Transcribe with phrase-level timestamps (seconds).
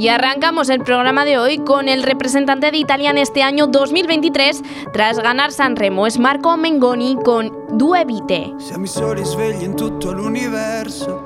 [0.00, 4.62] Y arrancamos el programa de hoy con el representante de Italia en este año 2023
[4.94, 8.54] tras ganar Sanremo, es Marco Mengoni con Due Vite.
[8.56, 11.24] Siamo i soli svegli in tutto l'universo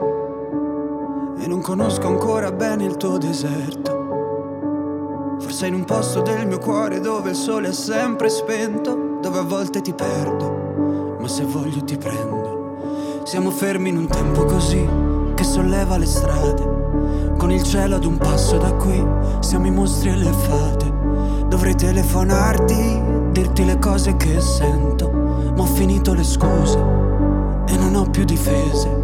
[1.39, 5.37] e non conosco ancora bene il tuo deserto.
[5.39, 9.45] Forse in un posto del mio cuore dove il sole è sempre spento, dove a
[9.45, 13.23] volte ti perdo, ma se voglio ti prendo.
[13.23, 15.04] Siamo fermi in un tempo così
[15.45, 16.73] che solleva le strade
[17.37, 19.05] con il cielo ad un passo da qui,
[19.41, 20.93] siamo i mostri e le fate.
[21.49, 26.79] Dovrei telefonarti, dirti le cose che sento, ma ho finito le scuse
[27.67, 29.03] e non ho più difese.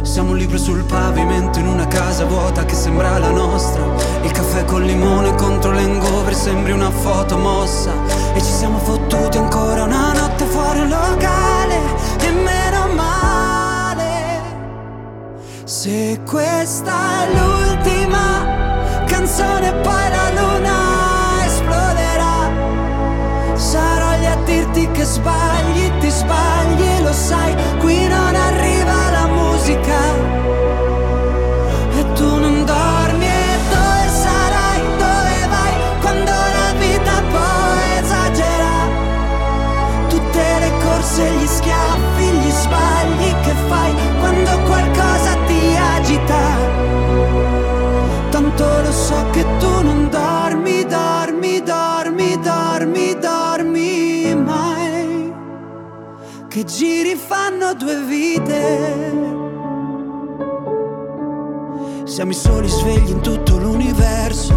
[0.00, 3.84] Siamo un libro sul pavimento in una casa vuota che sembra la nostra.
[4.22, 7.90] Il caffè col limone contro l'engover sembri una foto mossa.
[8.32, 11.76] E ci siamo fottuti ancora una notte fuori un locale.
[12.20, 12.83] E meno.
[15.66, 22.50] Se questa è l'ultima canzone poi la luna esploderà.
[23.54, 30.53] Sarò lì a dirti che sbagli, ti sbagli, lo sai Qui non arriva la musica
[56.54, 59.12] Che giri fanno due vite.
[62.04, 64.54] Siamo i soli svegli in tutto l'universo.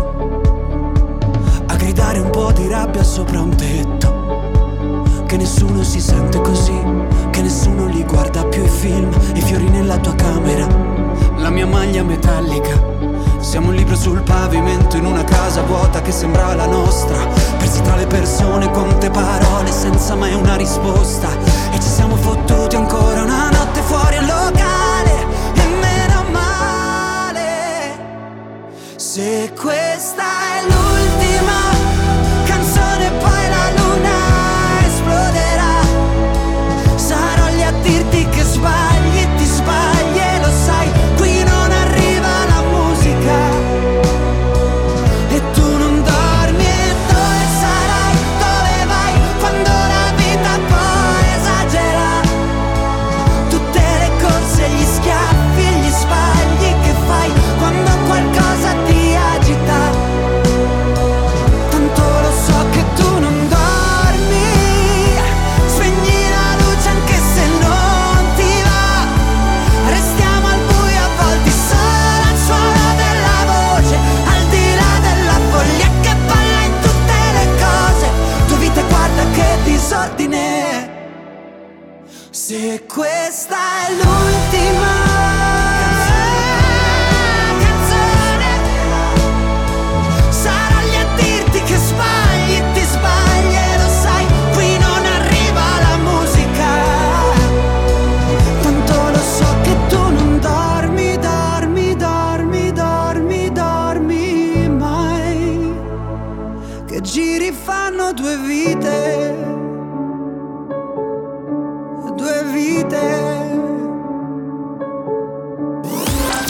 [1.66, 5.26] A gridare un po' di rabbia sopra un tetto.
[5.26, 6.80] Che nessuno si sente così,
[7.32, 10.68] che nessuno li guarda più i film, i fiori nella tua camera,
[11.38, 13.07] la mia maglia metallica
[13.48, 17.16] siamo un libro sul pavimento in una casa vuota che sembra la nostra.
[17.58, 21.30] Persi tra le persone, quante parole senza mai una risposta.
[21.72, 25.26] E ci siamo fottuti ancora una notte fuori al locale.
[25.54, 27.96] E meno male.
[28.98, 30.47] Se questa è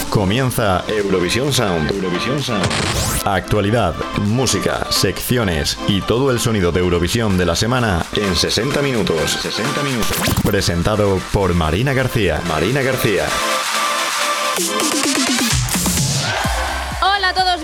[0.10, 1.92] Comienza Eurovisión Sound.
[1.92, 2.66] Eurovisión Sound.
[3.24, 3.96] Actualidad,
[4.26, 9.32] música, secciones y todo el sonido de Eurovisión de la semana en 60 minutos.
[9.32, 10.18] 60 minutos.
[10.44, 12.42] Presentado por Marina García.
[12.48, 13.26] Marina García.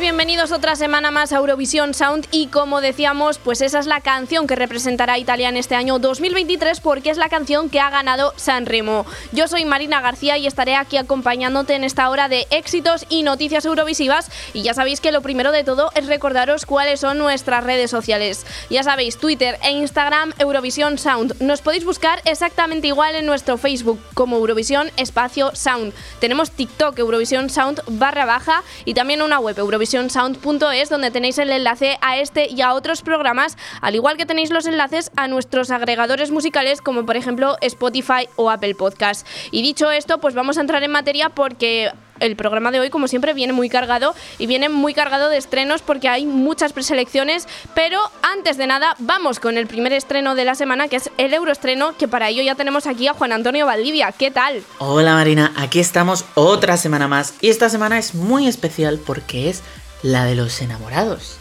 [0.04, 4.48] Bienvenidos otra semana más a Eurovisión Sound y como decíamos, pues esa es la canción
[4.48, 8.34] que representará a Italia en este año 2023 porque es la canción que ha ganado
[8.36, 9.06] Sanremo.
[9.32, 13.64] Yo soy Marina García y estaré aquí acompañándote en esta hora de éxitos y noticias
[13.64, 17.90] eurovisivas y ya sabéis que lo primero de todo es recordaros cuáles son nuestras redes
[17.90, 18.46] sociales.
[18.70, 21.40] Ya sabéis, Twitter e Instagram Eurovisión Sound.
[21.40, 25.94] Nos podéis buscar exactamente igual en nuestro Facebook como Eurovisión Espacio Sound.
[26.20, 29.58] Tenemos TikTok Eurovisión Sound barra baja y también una web
[29.94, 34.52] eurovisionsound.es donde tenéis el enlace a este y a otros programas, al igual que tenéis
[34.52, 39.28] los enlaces a nuestros agregadores musicales como por ejemplo Spotify o Apple Podcast.
[39.52, 43.08] Y dicho esto, pues vamos a entrar en materia porque el programa de hoy, como
[43.08, 47.48] siempre, viene muy cargado y viene muy cargado de estrenos porque hay muchas preselecciones.
[47.76, 51.34] Pero antes de nada, vamos con el primer estreno de la semana, que es el
[51.34, 54.12] Euroestreno, que para ello ya tenemos aquí a Juan Antonio Valdivia.
[54.12, 54.64] ¿Qué tal?
[54.80, 59.64] Hola Marina, aquí estamos otra semana más y esta semana es muy especial porque es
[60.04, 61.38] la de los enamorados.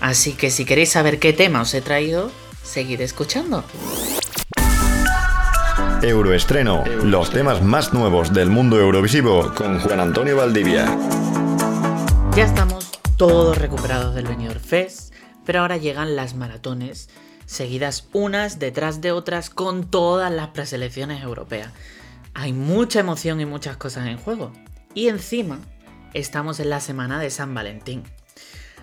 [0.00, 2.30] Así que si queréis saber qué tema os he traído,
[2.62, 3.64] seguid escuchando.
[6.02, 10.86] Euroestreno, los temas más nuevos del mundo eurovisivo con Juan Antonio Valdivia.
[12.34, 15.12] Ya estamos todos recuperados del Benidorm Fest,
[15.44, 17.10] pero ahora llegan las maratones,
[17.44, 21.70] seguidas unas detrás de otras con todas las preselecciones europeas.
[22.32, 24.52] Hay mucha emoción y muchas cosas en juego.
[24.94, 25.58] Y encima,
[26.14, 28.04] estamos en la semana de San Valentín.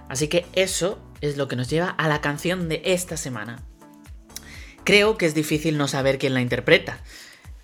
[0.10, 3.64] Así que eso es lo que nos lleva a la canción de esta semana,
[4.88, 7.02] Creo que es difícil no saber quién la interpreta.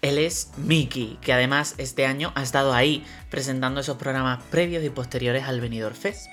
[0.02, 4.90] Él es Mickey, que además este año ha estado ahí presentando esos programas previos y
[4.90, 6.28] posteriores al Benidorm Fest.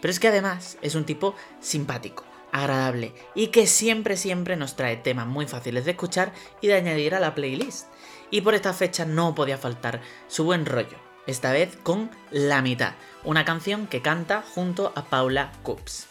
[0.00, 4.96] Pero es que además es un tipo simpático, agradable y que siempre siempre nos trae
[4.96, 7.88] temas muy fáciles de escuchar y de añadir a la playlist.
[8.30, 12.94] Y por esta fecha no podía faltar su buen rollo, esta vez con La mitad,
[13.24, 16.06] una canción que canta junto a Paula Coops.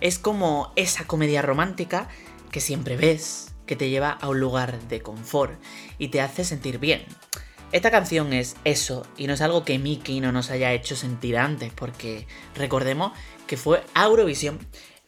[0.00, 2.08] Es como esa comedia romántica
[2.50, 5.60] que siempre ves, que te lleva a un lugar de confort
[5.98, 7.04] y te hace sentir bien.
[7.72, 11.38] Esta canción es eso y no es algo que Mickey no nos haya hecho sentir
[11.38, 12.26] antes, porque
[12.56, 13.12] recordemos
[13.46, 14.58] que fue Eurovisión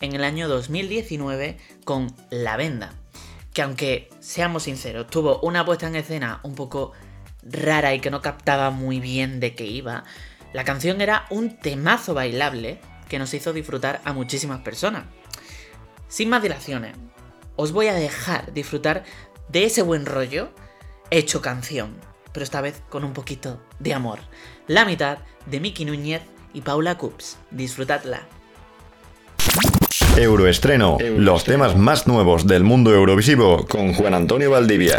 [0.01, 2.93] en el año 2019 con La Venda,
[3.53, 6.93] que aunque seamos sinceros, tuvo una puesta en escena un poco
[7.43, 10.05] rara y que no captaba muy bien de qué iba,
[10.53, 12.79] la canción era un temazo bailable
[13.09, 15.05] que nos hizo disfrutar a muchísimas personas.
[16.09, 16.95] Sin más dilaciones,
[17.57, 19.05] os voy a dejar disfrutar
[19.49, 20.51] de ese buen rollo
[21.11, 21.97] hecho canción,
[22.33, 24.19] pero esta vez con un poquito de amor.
[24.67, 26.23] La mitad de Miki Núñez
[26.55, 27.39] y Paula Coops.
[27.51, 28.23] Disfrutadla.
[30.17, 34.99] Euroestreno, los temas más nuevos del mundo eurovisivo con Juan Antonio Valdivia.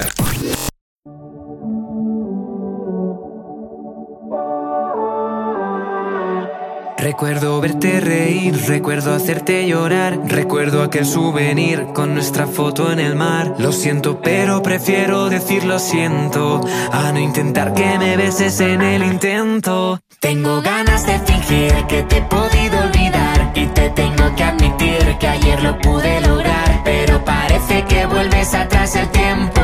[7.03, 13.55] Recuerdo verte reír, recuerdo hacerte llorar, recuerdo aquel souvenir con nuestra foto en el mar.
[13.57, 16.61] Lo siento, pero prefiero decir lo siento
[16.94, 20.00] a no intentar que me beses en el intento.
[20.21, 25.27] Tengo ganas de fingir que te he podido olvidar y te tengo que admitir que
[25.27, 29.61] ayer lo pude lograr, pero parece que vuelves atrás el tiempo.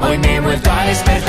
[0.00, 1.27] Hoy me he vuelto a despertar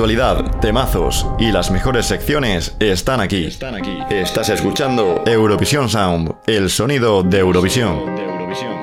[0.00, 3.44] Actualidad, temazos y las mejores secciones están aquí.
[3.44, 3.98] Están aquí.
[4.08, 8.06] Estás escuchando Eurovisión Sound, el sonido de Eurovisión.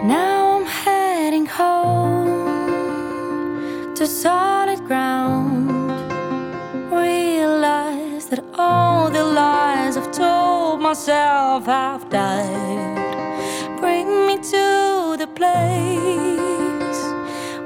[0.03, 2.45] Now I'm heading home
[3.95, 5.91] to solid ground.
[6.91, 13.81] Realize that all the lies I've told myself have died.
[13.81, 15.57] Bring me to the place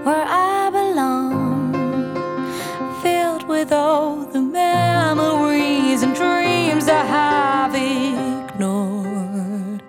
[0.05, 1.30] where I belong,
[3.51, 9.83] with all the memories and dreams I have ignored.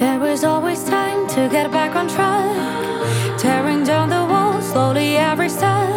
[0.00, 4.60] There was there is always time to get back on track, tearing down the wall
[4.60, 5.88] slowly every step.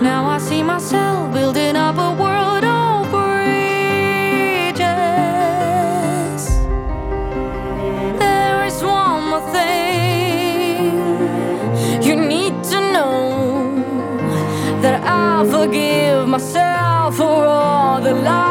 [0.00, 1.29] Now I see myself
[17.12, 18.49] for all the lies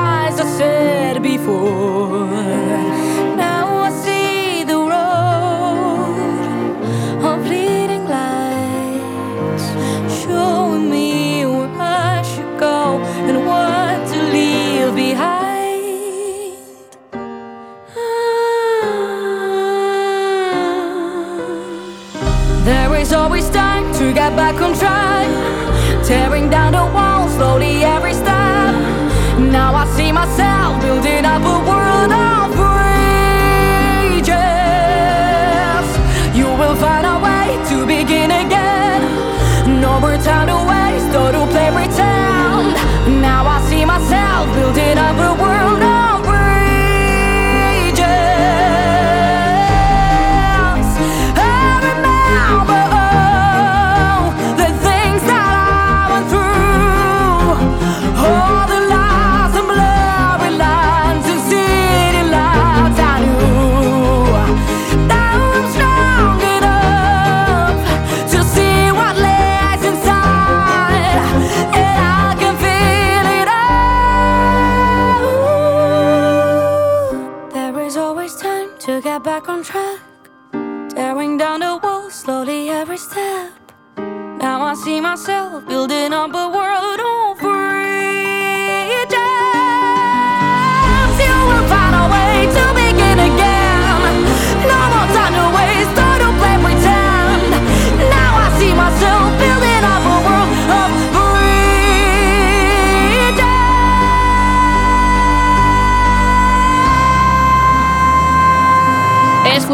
[44.74, 45.29] did I believe?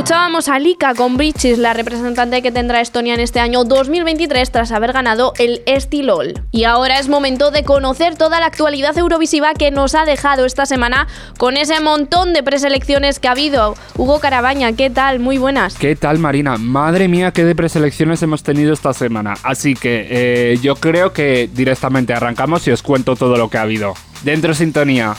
[0.05, 4.71] Escuchábamos a Lika con Bridges, la representante que tendrá Estonia en este año 2023 tras
[4.71, 6.43] haber ganado el Estilol.
[6.51, 10.67] Y ahora es momento de conocer toda la actualidad eurovisiva que nos ha dejado esta
[10.67, 11.07] semana
[11.39, 13.73] con ese montón de preselecciones que ha habido.
[13.97, 15.17] Hugo Carabaña, ¿qué tal?
[15.17, 15.73] Muy buenas.
[15.73, 16.57] ¿Qué tal, Marina?
[16.59, 19.33] Madre mía, qué de preselecciones hemos tenido esta semana.
[19.41, 23.63] Así que eh, yo creo que directamente arrancamos y os cuento todo lo que ha
[23.63, 23.95] habido.
[24.23, 25.15] Dentro sintonía.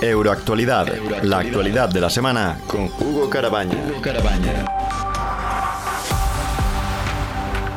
[0.00, 0.86] Euroactualidad,
[1.22, 3.76] la actualidad de la semana con Hugo Carabaña.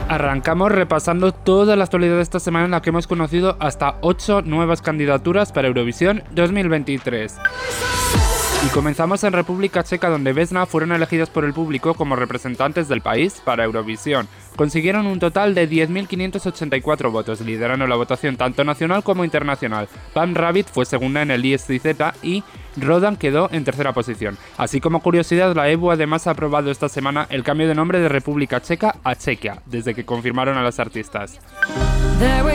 [0.08, 4.44] Arrancamos repasando toda la actualidad de esta semana en la que hemos conocido hasta 8
[4.44, 7.38] nuevas candidaturas para Eurovisión 2023.
[8.64, 13.02] Y comenzamos en República Checa donde Vesna fueron elegidas por el público como representantes del
[13.02, 14.28] país para Eurovisión.
[14.56, 19.88] Consiguieron un total de 10.584 votos, liderando la votación tanto nacional como internacional.
[20.14, 21.72] Pam Rabbit fue segunda en el ISZ
[22.22, 22.44] y
[22.78, 24.38] Rodan quedó en tercera posición.
[24.58, 28.10] Así como curiosidad, la EBU además ha aprobado esta semana el cambio de nombre de
[28.10, 31.40] República Checa a Chequia, desde que confirmaron a las artistas.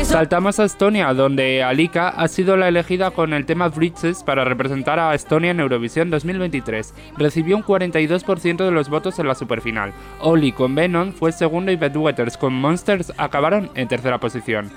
[0.04, 5.00] Saltamos a Estonia, donde Alika ha sido la elegida con el tema Bridges para representar
[5.00, 6.94] a Estonia en Eurovisión 2023.
[7.18, 9.92] Recibió un 42% de los votos en la superfinal.
[10.20, 14.70] Oli con Venom fue segundo y Bedwetters con Monsters acabaron en tercera posición.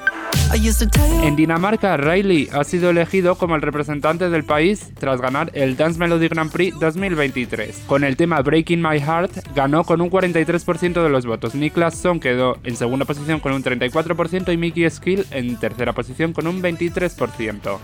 [1.23, 5.99] En Dinamarca, Riley ha sido elegido como el representante del país tras ganar el Dance
[5.99, 7.83] Melody Grand Prix 2023.
[7.85, 11.53] Con el tema Breaking My Heart, ganó con un 43% de los votos.
[11.53, 16.33] Niklas Son quedó en segunda posición con un 34% y Mickey Skill en tercera posición
[16.33, 17.79] con un 23%.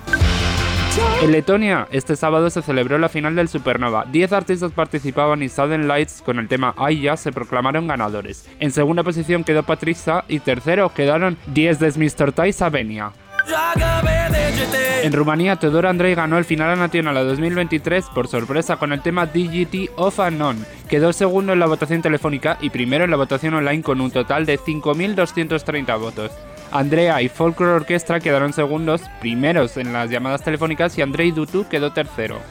[1.21, 4.05] En Letonia, este sábado se celebró la final del Supernova.
[4.05, 8.47] 10 artistas participaban y Sudden Lights con el tema Aya se proclamaron ganadores.
[8.59, 12.31] En segunda posición quedó Patricia y tercero quedaron 10 de Mr.
[12.31, 13.11] Tai Sabenia.
[15.03, 19.27] En Rumanía, Teodor Andrei ganó el final nacional a 2023 por sorpresa con el tema
[19.27, 20.65] DGT of Unknown.
[20.89, 24.45] Quedó segundo en la votación telefónica y primero en la votación online con un total
[24.45, 26.31] de 5.230 votos.
[26.75, 31.94] Andrea y Folklore Orchestra quedaron segundos, primeros en las llamadas telefónicas y Andrei Dutu quedó
[31.94, 32.41] tercero.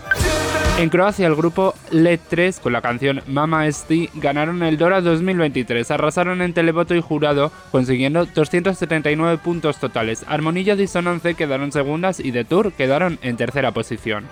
[0.78, 5.90] En Croacia, el grupo LED 3 con la canción Mama Esti ganaron el Dora 2023,
[5.90, 10.25] arrasaron en televoto y jurado, consiguiendo 279 puntos totales.
[10.26, 14.26] Armonilla Disonance quedaron segundas y The Tour quedaron en tercera posición.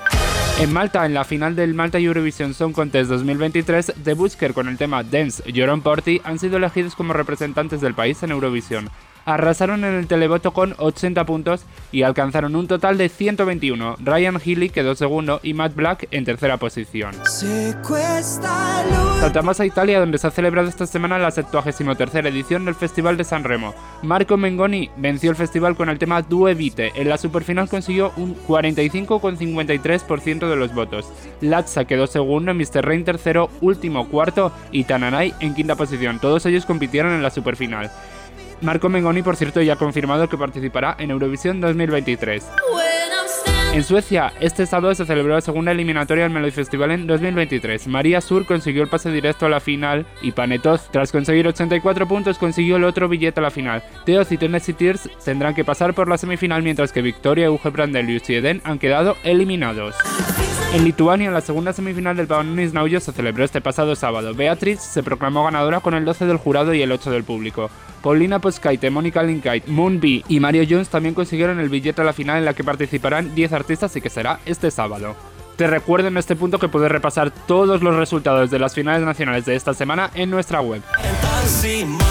[0.58, 4.78] En Malta, en la final del Malta Eurovision Song Contest 2023, The Busker con el
[4.78, 8.88] tema Dance y Joron Porty han sido elegidos como representantes del país en Eurovisión.
[9.24, 13.96] Arrasaron en el televoto con 80 puntos y alcanzaron un total de 121.
[14.00, 17.14] Ryan Healy quedó segundo y Matt Black en tercera posición.
[19.20, 23.24] Saltamos a Italia donde se ha celebrado esta semana la 73 edición del Festival de
[23.24, 23.74] San Remo.
[24.02, 26.92] Marco Mengoni venció el festival con el tema Due Vite.
[26.94, 31.06] En la superfinal consiguió un 45,53% de los votos.
[31.40, 32.84] Latza quedó segundo, Mr.
[32.84, 36.18] Rain tercero, último cuarto y Tananay en quinta posición.
[36.18, 37.90] Todos ellos compitieron en la superfinal.
[38.62, 42.46] Marco Mengoni, por cierto, ya ha confirmado que participará en Eurovisión 2023.
[43.74, 47.88] En Suecia, este sábado se celebró la segunda eliminatoria del Melody Festival en 2023.
[47.88, 52.38] María Sur consiguió el pase directo a la final y Panetoz, tras conseguir 84 puntos,
[52.38, 53.82] consiguió el otro billete a la final.
[54.04, 58.28] Teos y Tennessee Tears tendrán que pasar por la semifinal mientras que Victoria, Uge Brandelius
[58.30, 59.96] y Eden han quedado eliminados.
[60.74, 64.34] En Lituania, la segunda semifinal del Pavanonis Naujo se celebró este pasado sábado.
[64.34, 67.70] Beatriz se proclamó ganadora con el 12 del jurado y el 8 del público.
[68.02, 72.38] Paulina Poskaite, Mónica Linkite, Moonbee y Mario Jones también consiguieron el billete a la final
[72.38, 75.14] en la que participarán 10 artistas y que será este sábado.
[75.62, 79.44] Te recuerdo en este punto que puedes repasar todos los resultados de las finales nacionales
[79.44, 80.82] de esta semana en nuestra web.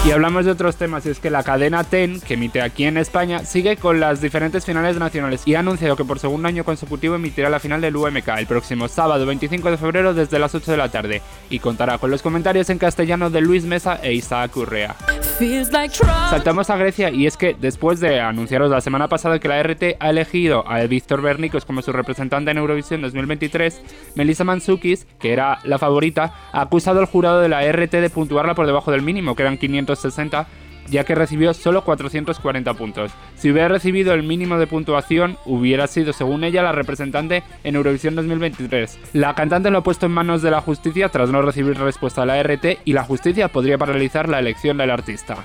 [0.06, 2.96] Y hablamos de otros temas, y es que la cadena TEN, que emite aquí en
[2.96, 7.16] España, sigue con las diferentes finales nacionales y ha anunciado que por segundo año consecutivo
[7.16, 10.76] emitirá la final del UMK el próximo sábado 25 de febrero desde las 8 de
[10.78, 14.96] la tarde y contará con los comentarios en castellano de Luis Mesa e Isaac Urrea.
[16.30, 19.96] Saltamos a Grecia y es que después de anunciaros la semana pasada que la RT
[19.98, 23.02] ha elegido a Víctor Bernicos como su representante en Eurovisión
[23.42, 23.82] 2023,
[24.14, 28.54] Melissa Mansukis, que era la favorita, ha acusado al jurado de la RT de puntuarla
[28.54, 30.46] por debajo del mínimo, que eran 560
[30.88, 33.12] ya que recibió solo 440 puntos.
[33.36, 38.14] Si hubiera recibido el mínimo de puntuación, hubiera sido, según ella, la representante en Eurovisión
[38.14, 38.98] 2023.
[39.12, 42.26] La cantante lo ha puesto en manos de la justicia tras no recibir respuesta a
[42.26, 45.36] la RT y la justicia podría paralizar la elección del artista.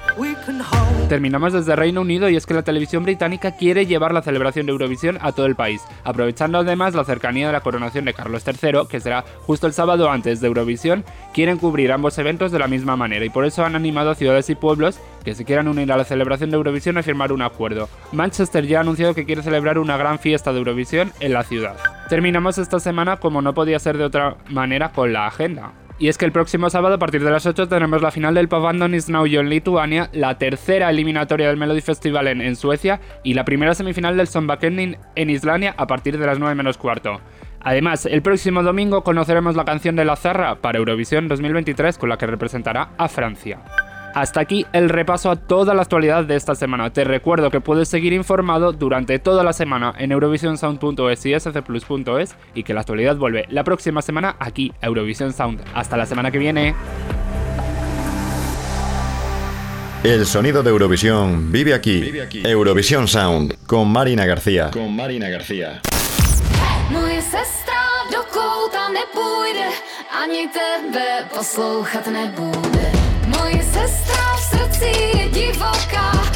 [1.09, 4.73] Terminamos desde Reino Unido y es que la televisión británica quiere llevar la celebración de
[4.73, 8.87] Eurovisión a todo el país, aprovechando además la cercanía de la coronación de Carlos III,
[8.89, 12.97] que será justo el sábado antes de Eurovisión, quieren cubrir ambos eventos de la misma
[12.97, 15.97] manera y por eso han animado a ciudades y pueblos que se quieran unir a
[15.97, 17.89] la celebración de Eurovisión a firmar un acuerdo.
[18.13, 21.75] Manchester ya ha anunciado que quiere celebrar una gran fiesta de Eurovisión en la ciudad.
[22.07, 25.73] Terminamos esta semana como no podía ser de otra manera con la agenda.
[25.99, 28.47] Y es que el próximo sábado a partir de las 8 tenemos la final del
[28.47, 33.75] Pavandonis Naujo en Lituania, la tercera eliminatoria del Melody Festival en, Suecia y la primera
[33.75, 37.19] semifinal del Sonbakenin en Islandia a partir de las 9 menos cuarto.
[37.59, 42.17] Además, el próximo domingo conoceremos la canción de la Zarra para Eurovisión 2023 con la
[42.17, 43.59] que representará a Francia.
[44.17, 46.91] Hasta aquí el repaso a toda la actualidad de esta semana.
[46.91, 52.63] Te recuerdo que puedes seguir informado durante toda la semana en eurovisionsound.es y scplus.es y
[52.63, 55.61] que la actualidad vuelve la próxima semana aquí Eurovision Sound.
[55.75, 56.73] Hasta la semana que viene.
[60.03, 62.11] El sonido de Eurovisión vive aquí.
[62.43, 64.71] Eurovisión Sound con Marina García.
[64.71, 65.81] Con Marina García.
[66.89, 67.67] Moje sestra
[73.85, 74.85] v srdci
[75.17, 76.26] je divoká,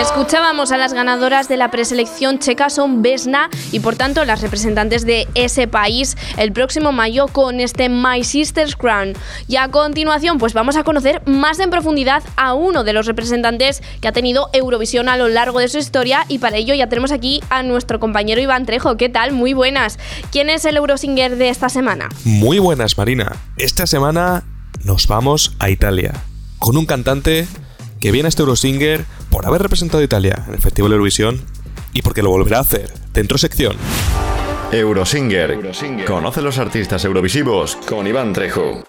[0.00, 5.06] Escuchábamos a las ganadoras de la preselección checa son Vesna y por tanto las representantes
[5.06, 9.14] de ese país el próximo mayo con este My Sister's Crown.
[9.48, 13.82] Y a continuación pues vamos a conocer más en profundidad a uno de los representantes
[14.02, 17.10] que ha tenido Eurovisión a lo largo de su historia y para ello ya tenemos
[17.10, 18.98] aquí a nuestro compañero Iván Trejo.
[18.98, 19.32] ¿Qué tal?
[19.32, 19.98] Muy buenas.
[20.30, 22.10] ¿Quién es el Eurosinger de esta semana?
[22.24, 23.34] Muy buenas Marina.
[23.56, 24.44] Esta semana
[24.84, 26.12] nos vamos a Italia
[26.58, 27.48] con un cantante
[27.98, 29.04] que viene a este Eurosinger
[29.36, 31.42] por haber representado a Italia en el Festival de Eurovisión
[31.92, 33.76] y porque lo volverá a hacer dentro sección.
[34.72, 35.60] Eurosinger.
[36.06, 38.82] Conoce los artistas eurovisivos con Iván Trejo.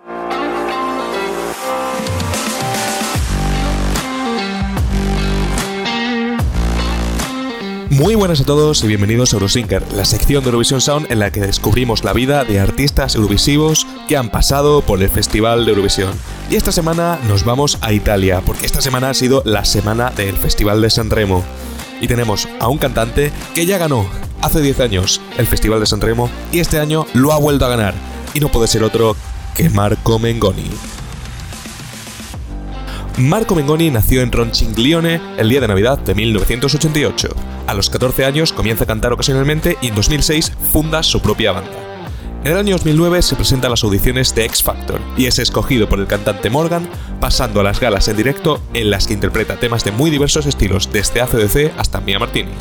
[7.89, 11.31] Muy buenas a todos y bienvenidos a Eurosinger, la sección de Eurovision Sound en la
[11.31, 16.11] que descubrimos la vida de artistas eurovisivos que han pasado por el Festival de Eurovisión.
[16.49, 20.35] Y esta semana nos vamos a Italia, porque esta semana ha sido la semana del
[20.35, 21.45] Festival de San Remo.
[22.01, 24.05] Y tenemos a un cantante que ya ganó
[24.41, 27.69] hace 10 años el Festival de San Remo y este año lo ha vuelto a
[27.69, 27.93] ganar.
[28.33, 29.15] Y no puede ser otro
[29.55, 30.69] que Marco Mengoni.
[33.17, 37.29] Marco Mengoni nació en Ronciglione el día de Navidad de 1988.
[37.65, 41.71] A los 14 años comienza a cantar ocasionalmente y en 2006 funda su propia banda.
[42.43, 45.89] En el año 2009 se presenta a las audiciones de X Factor y es escogido
[45.89, 46.87] por el cantante Morgan,
[47.19, 50.91] pasando a las galas en directo en las que interpreta temas de muy diversos estilos,
[50.93, 52.51] desde ACDC hasta Mia Martini.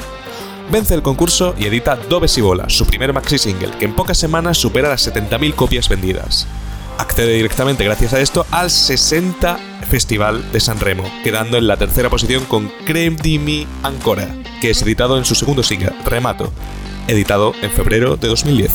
[0.72, 4.16] Vence el concurso y edita Dove si Bola, su primer maxi single, que en pocas
[4.16, 6.48] semanas supera las 70.000 copias vendidas
[6.98, 12.10] accede directamente gracias a esto al 60 Festival de San Remo, quedando en la tercera
[12.10, 14.28] posición con Creme di Mi Ancora,
[14.60, 16.52] que es editado en su segundo single, Remato,
[17.08, 18.72] editado en febrero de 2010.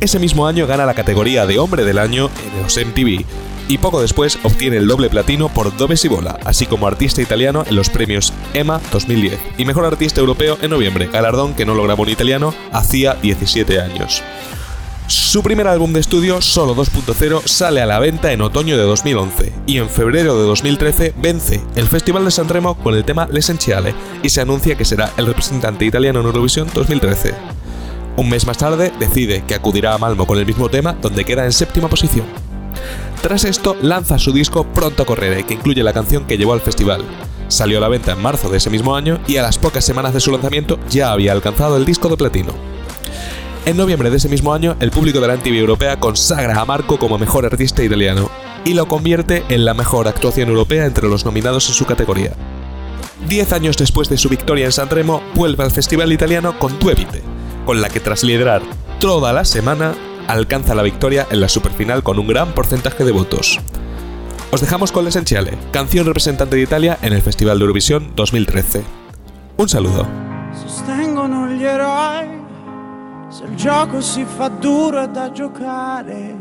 [0.00, 3.24] Ese mismo año gana la categoría de Hombre del Año en los MTV
[3.68, 7.64] y poco después obtiene el doble platino por Dove si Bola, así como artista italiano
[7.68, 12.02] en los premios EMA 2010 y mejor artista europeo en noviembre, galardón que no lograba
[12.02, 14.24] un italiano hacía 17 años.
[15.10, 19.52] Su primer álbum de estudio, Solo 2.0, sale a la venta en otoño de 2011
[19.66, 23.92] y en febrero de 2013 vence el Festival de San Remo con el tema L'Essentiale
[24.22, 27.34] y se anuncia que será el representante italiano en Eurovisión 2013.
[28.18, 31.44] Un mes más tarde decide que acudirá a Malmo con el mismo tema donde queda
[31.44, 32.26] en séptima posición.
[33.20, 36.60] Tras esto lanza su disco Pronto a Correre que incluye la canción que llevó al
[36.60, 37.04] festival.
[37.48, 40.14] Salió a la venta en marzo de ese mismo año y a las pocas semanas
[40.14, 42.79] de su lanzamiento ya había alcanzado el disco de platino.
[43.66, 46.98] En noviembre de ese mismo año, el público de la MTV Europea consagra a Marco
[46.98, 48.30] como mejor artista italiano
[48.64, 52.32] y lo convierte en la mejor actuación europea entre los nominados en su categoría.
[53.28, 57.22] Diez años después de su victoria en Sanremo, vuelve al Festival Italiano con Tuevite,
[57.66, 58.62] con la que tras liderar
[58.98, 59.94] toda la semana,
[60.26, 63.60] alcanza la victoria en la superfinal con un gran porcentaje de votos.
[64.50, 68.82] Os dejamos con L'Essentiale, canción representante de Italia en el Festival de Eurovisión 2013.
[69.58, 70.08] Un saludo.
[73.40, 76.36] Se il gioco si fa duro è da giocare.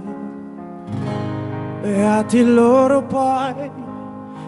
[1.81, 3.71] Beati loro poi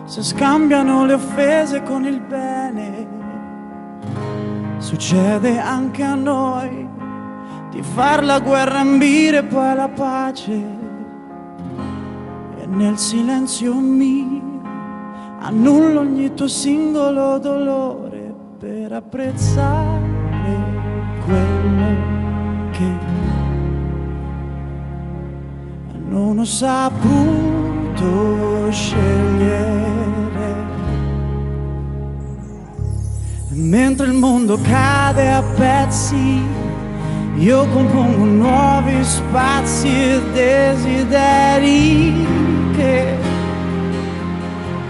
[0.03, 3.07] se scambiano le offese con il bene.
[4.79, 6.85] Succede anche a noi
[7.69, 10.51] di far la guerra ambire poi la pace.
[12.59, 14.41] E nel silenzio mio
[15.39, 20.19] annullo ogni tuo singolo dolore per apprezzare
[21.23, 22.20] quello
[22.81, 22.89] che
[26.09, 29.79] non ho saputo scegliere.
[33.49, 36.41] Mentre il mondo cade a pezzi,
[37.35, 42.25] io compongo nuovi spazi e desideri
[42.75, 43.17] che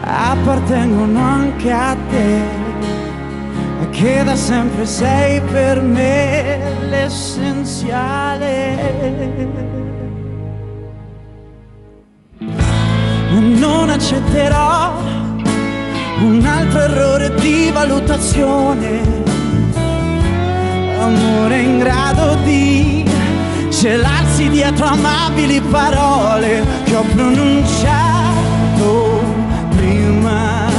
[0.03, 2.69] appartengono anche a te
[3.91, 8.49] che da sempre sei per me l'essenziale.
[13.29, 14.93] Non accetterò
[16.19, 19.01] un altro errore di valutazione,
[20.99, 23.09] amore in grado di
[23.69, 28.19] celarsi dietro amabili parole che ho pronunciato
[29.75, 30.69] prima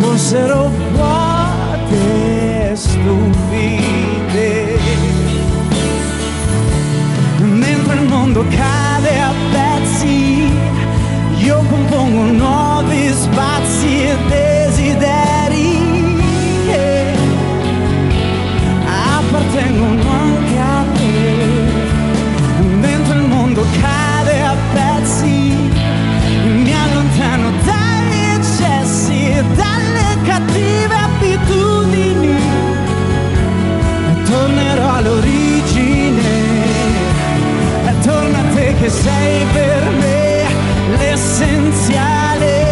[0.00, 0.81] fossero
[2.82, 4.78] vuote e stupide.
[7.38, 10.50] Mentre il mondo cade a pezzi,
[11.38, 15.80] io compongo nuovi spazi e desideri
[16.66, 17.14] che
[18.86, 21.10] appartengono anche a te.
[22.80, 25.61] Mentre il mondo cade a pezzi,
[38.92, 40.44] sei per me
[40.96, 42.71] l'essenziale.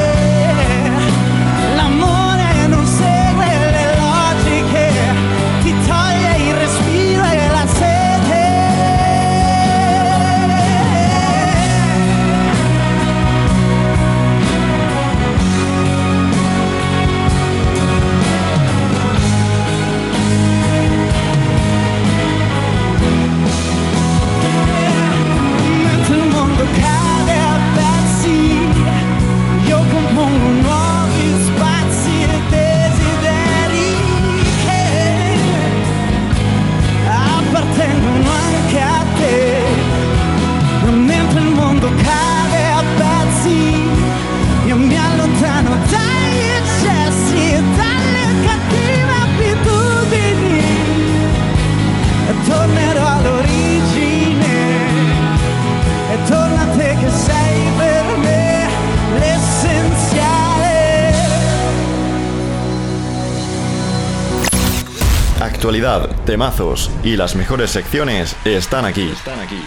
[66.31, 69.11] Temazos y las mejores secciones están aquí.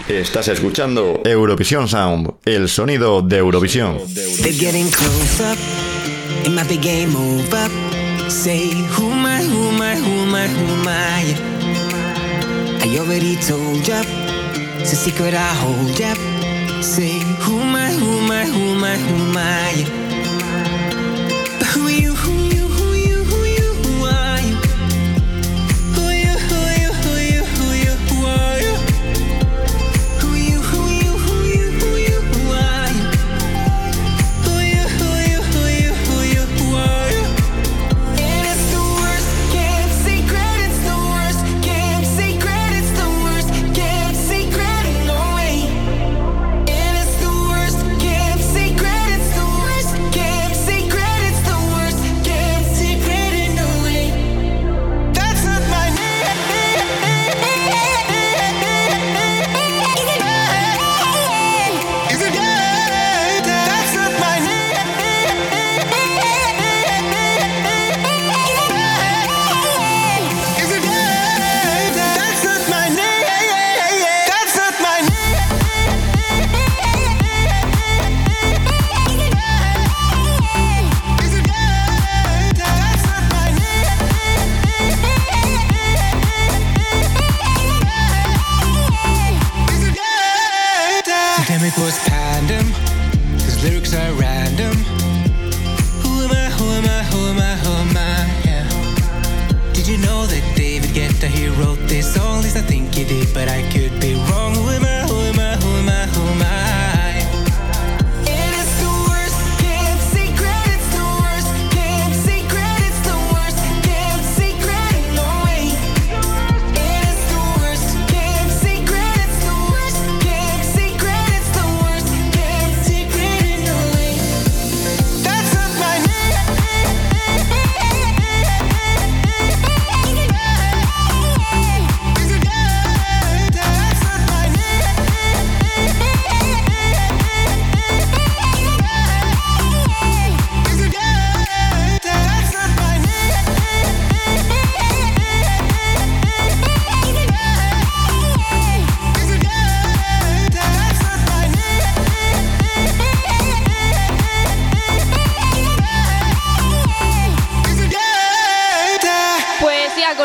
[0.08, 3.98] Estás escuchando Eurovisión Sound, el sonido de Eurovisión.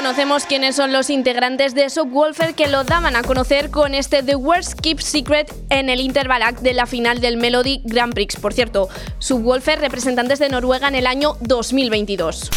[0.09, 4.35] Conocemos quiénes son los integrantes de Subwoofer que lo daban a conocer con este The
[4.35, 8.35] Worst Keep Secret en el Interval Act de la final del Melody Grand Prix.
[8.37, 12.49] Por cierto, Subwoofer representantes de Noruega en el año 2022.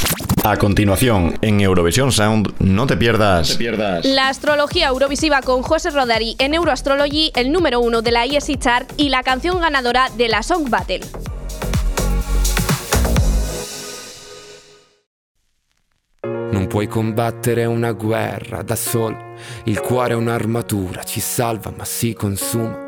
[0.45, 3.59] A continuación, en Eurovisión Sound, no te pierdas.
[4.05, 8.91] La astrología eurovisiva con José Rodari en Euroastrology, el número uno de la ESC Chart
[8.97, 11.01] y la canción ganadora de la Song Battle.
[16.63, 22.13] Non puoi combattere una guerra da solo, il cuore è un'armatura, ci salva ma si
[22.15, 22.79] consuma.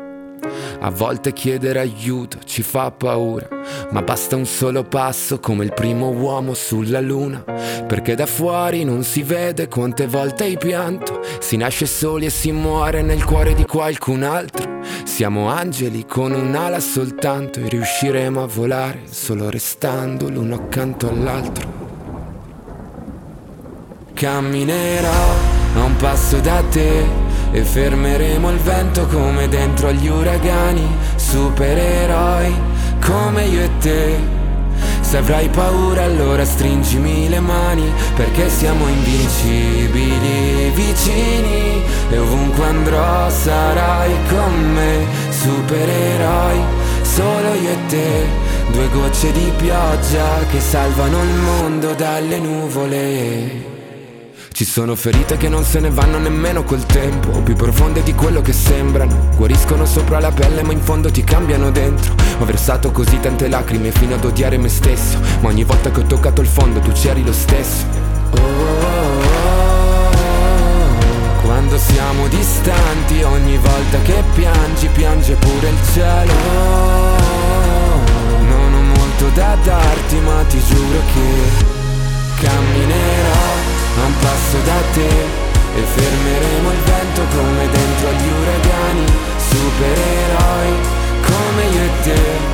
[0.79, 3.49] A volte chiedere aiuto ci fa paura,
[3.91, 7.43] ma basta un solo passo come il primo uomo sulla luna,
[7.85, 12.53] perché da fuori non si vede quante volte hai pianto, si nasce soli e si
[12.53, 14.79] muore nel cuore di qualcun altro.
[15.03, 21.84] Siamo angeli con un'ala soltanto e riusciremo a volare solo restando l'uno accanto all'altro.
[24.15, 25.33] Camminerò
[25.75, 27.03] a un passo da te
[27.51, 32.55] e fermeremo il vento come dentro agli uragani, supereroi
[33.05, 34.15] come io e te.
[35.01, 44.13] Se avrai paura allora stringimi le mani perché siamo invincibili vicini e ovunque andrò sarai
[44.29, 46.59] con me, supereroi
[47.01, 48.25] solo io e te.
[48.71, 53.74] Due gocce di pioggia che salvano il mondo dalle nuvole.
[54.55, 57.41] Ci sono ferite che non se ne vanno nemmeno col tempo.
[57.41, 59.31] Più profonde di quello che sembrano.
[59.35, 62.15] Guariscono sopra la pelle ma in fondo ti cambiano dentro.
[62.39, 65.19] Ho versato così tante lacrime fino ad odiare me stesso.
[65.41, 67.83] Ma ogni volta che ho toccato il fondo tu c'eri lo stesso.
[68.31, 70.21] Oh, oh, oh.
[71.43, 76.31] Quando siamo distanti ogni volta che piangi piange pure il cielo.
[78.47, 81.73] Non ho molto da darti ma ti giuro che
[82.41, 83.54] Camminerò
[84.03, 85.43] un passo da te
[85.75, 89.05] e fermeremo il vento come dentro agli uragani,
[89.49, 90.71] supereroi
[91.21, 92.53] come io e te.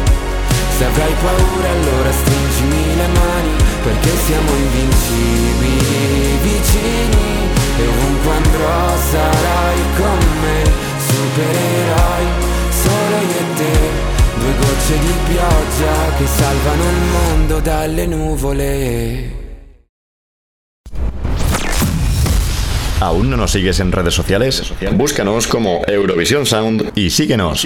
[0.77, 9.79] Se avrai paura allora stringimi le mani perché siamo invincibili vicini e quando andrò sarai
[9.97, 10.63] con me,
[11.07, 12.25] supereroi,
[12.69, 13.79] solo io e te,
[14.39, 19.40] due gocce di pioggia che salvano il mondo dalle nuvole.
[23.01, 24.73] ¿Aún no nos sigues en redes sociales?
[24.93, 27.65] Búscanos como Eurovisión Sound y síguenos.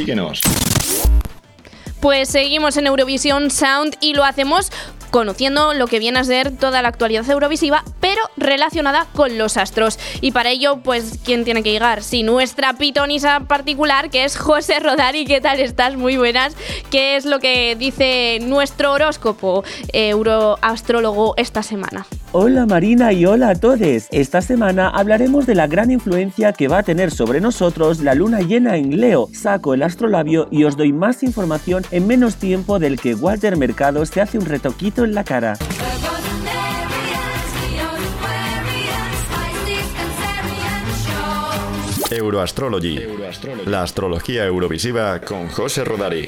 [2.06, 4.72] Pues seguimos en Eurovisión Sound y lo hacemos
[5.10, 9.98] conociendo lo que viene a ser toda la actualidad eurovisiva, pero relacionada con los astros.
[10.20, 12.04] Y para ello, pues, ¿quién tiene que llegar?
[12.04, 15.26] Sí, nuestra pitonisa particular, que es José Rodari.
[15.26, 15.96] ¿Qué tal estás?
[15.96, 16.56] Muy buenas.
[16.92, 19.64] ¿Qué es lo que dice nuestro horóscopo
[19.94, 22.06] euroastrólogo esta semana?
[22.34, 23.80] Hola Marina y hola a todos.
[24.12, 28.42] Esta semana hablaremos de la gran influencia que va a tener sobre nosotros la luna
[28.42, 29.30] llena en Leo.
[29.32, 34.06] Saco el astrolabio y os doy más información en menos tiempo del que Walter Mercado
[34.06, 35.58] se hace un retoquito en la cara.
[42.12, 43.00] Euroastrology.
[43.66, 46.28] La astrología eurovisiva con José Rodari.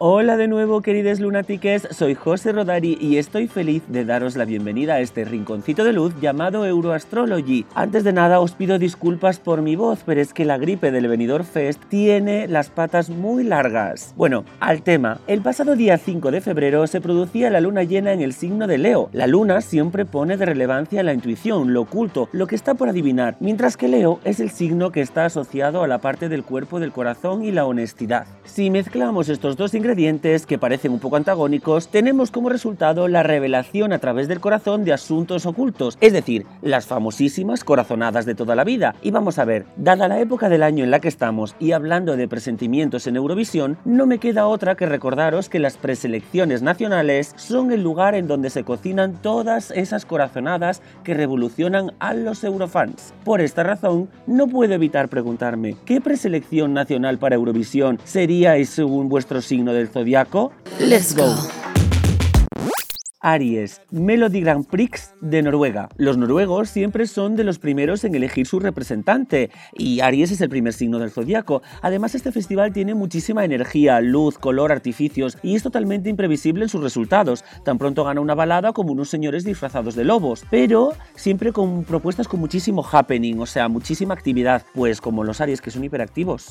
[0.00, 4.94] Hola de nuevo queridos lunatiques, soy José Rodari y estoy feliz de daros la bienvenida
[4.94, 7.66] a este rinconcito de luz llamado Euroastrology.
[7.74, 11.08] Antes de nada os pido disculpas por mi voz, pero es que la gripe del
[11.08, 14.14] Benidorm Fest tiene las patas muy largas.
[14.16, 18.20] Bueno, al tema, el pasado día 5 de febrero se producía la luna llena en
[18.20, 19.10] el signo de Leo.
[19.12, 23.36] La luna siempre pone de relevancia la intuición, lo oculto, lo que está por adivinar,
[23.40, 26.92] mientras que Leo es el signo que está asociado a la parte del cuerpo del
[26.92, 28.26] corazón y la honestidad.
[28.44, 33.92] Si mezclamos estos dos ingredientes que parecen un poco antagónicos, tenemos como resultado la revelación
[33.92, 38.64] a través del corazón de asuntos ocultos, es decir, las famosísimas corazonadas de toda la
[38.64, 38.94] vida.
[39.02, 42.16] Y vamos a ver, dada la época del año en la que estamos y hablando
[42.16, 47.72] de presentimientos en Eurovisión, no me queda otra que recordaros que las preselecciones nacionales son
[47.72, 53.14] el lugar en donde se cocinan todas esas corazonadas que revolucionan a los eurofans.
[53.24, 59.40] Por esta razón, no puedo evitar preguntarme, ¿qué preselección nacional para Eurovisión sería según vuestro
[59.40, 60.52] signo de del zodiaco?
[60.80, 61.34] Let's go.
[63.20, 65.88] Aries, Melody Grand Prix de Noruega.
[65.96, 70.48] Los noruegos siempre son de los primeros en elegir su representante y Aries es el
[70.48, 71.62] primer signo del zodiaco.
[71.82, 76.82] Además, este festival tiene muchísima energía, luz, color, artificios y es totalmente imprevisible en sus
[76.82, 77.44] resultados.
[77.64, 82.28] Tan pronto gana una balada como unos señores disfrazados de lobos, pero siempre con propuestas
[82.28, 86.50] con muchísimo happening, o sea, muchísima actividad, pues como los Aries que son hiperactivos.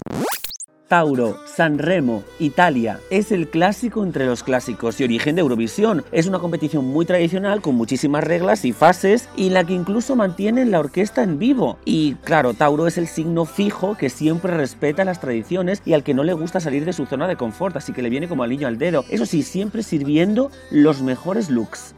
[0.87, 2.99] Tauro, San Remo, Italia.
[3.09, 6.05] Es el clásico entre los clásicos y origen de Eurovisión.
[6.11, 10.71] Es una competición muy tradicional con muchísimas reglas y fases y la que incluso mantienen
[10.71, 11.77] la orquesta en vivo.
[11.83, 16.13] Y claro, Tauro es el signo fijo que siempre respeta las tradiciones y al que
[16.13, 18.67] no le gusta salir de su zona de confort, así que le viene como niño
[18.67, 19.03] al dedo.
[19.09, 21.93] Eso sí, siempre sirviendo los mejores looks.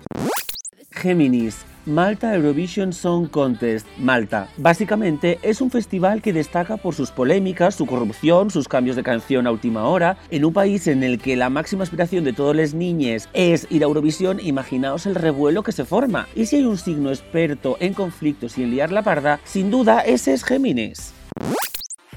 [0.91, 4.49] Géminis, Malta Eurovision Song Contest, Malta.
[4.57, 9.47] Básicamente es un festival que destaca por sus polémicas, su corrupción, sus cambios de canción
[9.47, 10.17] a última hora.
[10.29, 13.83] En un país en el que la máxima aspiración de todos los niños es ir
[13.83, 16.27] a Eurovisión, imaginaos el revuelo que se forma.
[16.35, 20.01] Y si hay un signo experto en conflictos y en liar la parda, sin duda
[20.01, 21.13] ese es Géminis.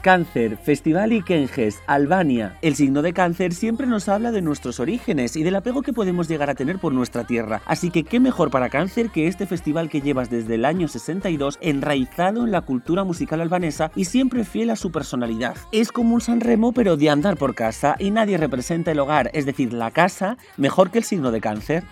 [0.03, 2.59] Cáncer, Festival Ikenges, Albania.
[2.61, 6.29] El signo de cáncer siempre nos habla de nuestros orígenes y del apego que podemos
[6.29, 7.63] llegar a tener por nuestra tierra.
[7.67, 11.59] Así que qué mejor para cáncer que este festival que llevas desde el año 62
[11.61, 15.57] enraizado en la cultura musical albanesa y siempre fiel a su personalidad.
[15.71, 19.31] Es como un San Remo pero de andar por casa y nadie representa el hogar,
[19.35, 21.85] es decir, la casa, mejor que el signo de cáncer.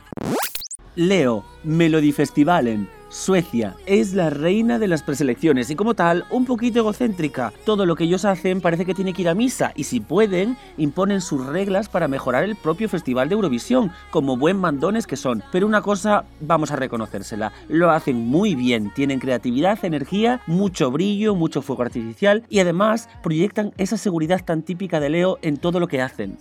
[0.96, 2.99] Leo, Melody Festivalen.
[3.11, 7.52] Suecia es la reina de las preselecciones y como tal un poquito egocéntrica.
[7.64, 10.56] Todo lo que ellos hacen parece que tiene que ir a misa y si pueden
[10.76, 15.42] imponen sus reglas para mejorar el propio festival de Eurovisión, como buen mandones que son.
[15.50, 21.34] Pero una cosa vamos a reconocérsela, lo hacen muy bien, tienen creatividad, energía, mucho brillo,
[21.34, 25.88] mucho fuego artificial y además proyectan esa seguridad tan típica de Leo en todo lo
[25.88, 26.38] que hacen.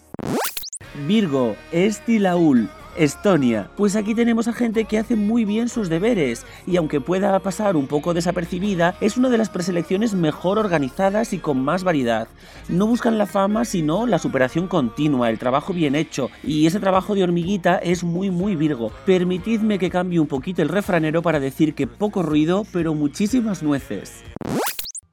[1.07, 3.69] Virgo, Estilaul Estonia.
[3.75, 7.75] Pues aquí tenemos a gente que hace muy bien sus deberes y aunque pueda pasar
[7.75, 12.27] un poco desapercibida, es una de las preselecciones mejor organizadas y con más variedad.
[12.67, 17.15] No buscan la fama, sino la superación continua, el trabajo bien hecho y ese trabajo
[17.15, 18.91] de hormiguita es muy muy virgo.
[19.05, 24.23] Permitidme que cambie un poquito el refranero para decir que poco ruido, pero muchísimas nueces.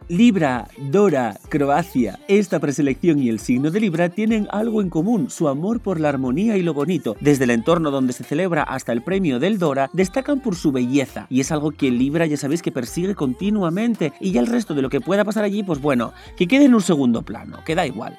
[0.09, 2.21] Libra, Dora, Croacia.
[2.29, 6.11] Esta preselección y el signo de Libra tienen algo en común, su amor por la
[6.11, 7.17] armonía y lo bonito.
[7.21, 11.27] Desde el entorno donde se celebra hasta el premio del Dora, destacan por su belleza.
[11.29, 14.13] Y es algo que Libra ya sabéis que persigue continuamente.
[14.21, 16.75] Y ya el resto de lo que pueda pasar allí, pues bueno, que quede en
[16.75, 18.17] un segundo plano, que da igual.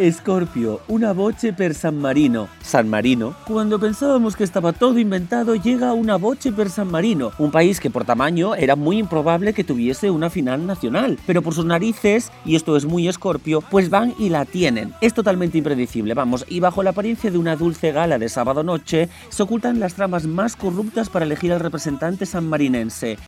[0.00, 2.48] Escorpio, una voce per San Marino.
[2.62, 3.34] San Marino.
[3.46, 7.90] Cuando pensábamos que estaba todo inventado, llega una voce per San Marino, un país que
[7.90, 12.56] por tamaño era muy improbable que tuviese una final nacional, pero por sus narices, y
[12.56, 14.94] esto es muy Escorpio, pues van y la tienen.
[15.02, 19.10] Es totalmente impredecible, vamos, y bajo la apariencia de una dulce gala de sábado noche,
[19.28, 23.18] se ocultan las tramas más corruptas para elegir al representante sanmarinense.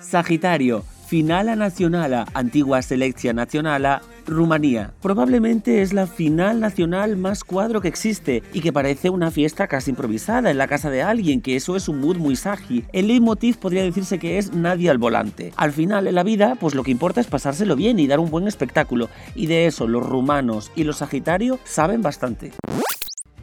[0.00, 4.92] Sagitario, Finala Nacionala, antigua Seleccia Nacionala, Rumanía.
[5.00, 9.90] Probablemente es la final nacional más cuadro que existe y que parece una fiesta casi
[9.90, 12.84] improvisada en la casa de alguien, que eso es un mood muy sagi.
[12.92, 15.52] El leitmotiv podría decirse que es nadie al volante.
[15.56, 18.30] Al final, en la vida, pues lo que importa es pasárselo bien y dar un
[18.30, 19.08] buen espectáculo.
[19.34, 22.52] Y de eso los rumanos y los Sagitario saben bastante.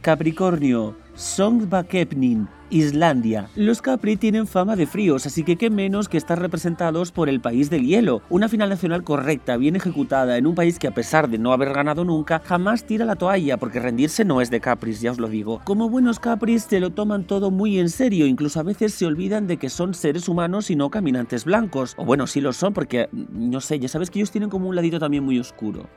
[0.03, 3.47] Capricornio, Songbakepnin, Islandia.
[3.55, 7.39] Los Capri tienen fama de fríos, así que qué menos que estar representados por el
[7.39, 8.21] país del hielo.
[8.29, 11.71] Una final nacional correcta, bien ejecutada, en un país que a pesar de no haber
[11.71, 15.29] ganado nunca, jamás tira la toalla, porque rendirse no es de Capris, ya os lo
[15.29, 15.61] digo.
[15.63, 19.47] Como buenos Capris se lo toman todo muy en serio, incluso a veces se olvidan
[19.47, 21.93] de que son seres humanos y no caminantes blancos.
[21.95, 24.75] O bueno, sí lo son, porque, no sé, ya sabes que ellos tienen como un
[24.75, 25.87] ladito también muy oscuro.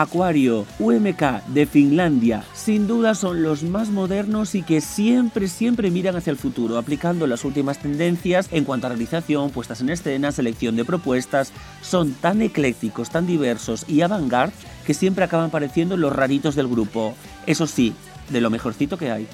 [0.00, 6.16] Acuario, UMK de Finlandia, sin duda son los más modernos y que siempre, siempre miran
[6.16, 10.76] hacia el futuro, aplicando las últimas tendencias en cuanto a realización, puestas en escena, selección
[10.76, 11.52] de propuestas.
[11.82, 14.54] Son tan eclécticos, tan diversos y avant-garde
[14.86, 17.14] que siempre acaban pareciendo los raritos del grupo.
[17.46, 17.92] Eso sí,
[18.30, 19.26] de lo mejorcito que hay.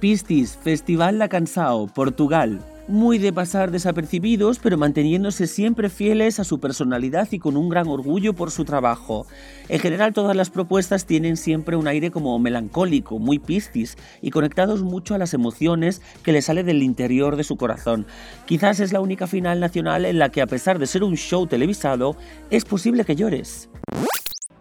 [0.00, 2.60] Pistis, Festival La Cansao, Portugal
[2.90, 7.88] muy de pasar desapercibidos, pero manteniéndose siempre fieles a su personalidad y con un gran
[7.88, 9.26] orgullo por su trabajo.
[9.68, 14.82] En general todas las propuestas tienen siempre un aire como melancólico, muy pistis y conectados
[14.82, 18.06] mucho a las emociones que le sale del interior de su corazón.
[18.46, 21.46] Quizás es la única final nacional en la que a pesar de ser un show
[21.46, 22.16] televisado,
[22.50, 23.70] es posible que llores.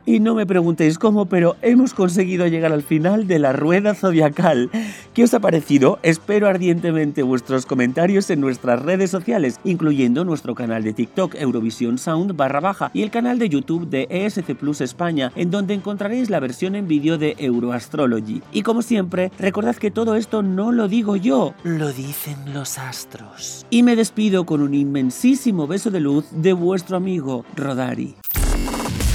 [0.05, 4.71] Y no me preguntéis cómo, pero hemos conseguido llegar al final de la rueda zodiacal.
[5.13, 5.99] ¿Qué os ha parecido?
[6.01, 12.35] Espero ardientemente vuestros comentarios en nuestras redes sociales, incluyendo nuestro canal de TikTok Eurovisión Sound
[12.35, 16.39] barra baja y el canal de YouTube de ESC Plus España, en donde encontraréis la
[16.39, 18.41] versión en vídeo de Euroastrology.
[18.51, 23.65] Y como siempre, recordad que todo esto no lo digo yo, lo dicen los astros.
[23.69, 28.15] Y me despido con un inmensísimo beso de luz de vuestro amigo Rodari.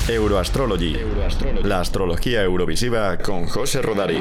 [0.08, 0.96] Euroastrology.
[1.62, 4.20] La astrología eurovisiva con José Rodari.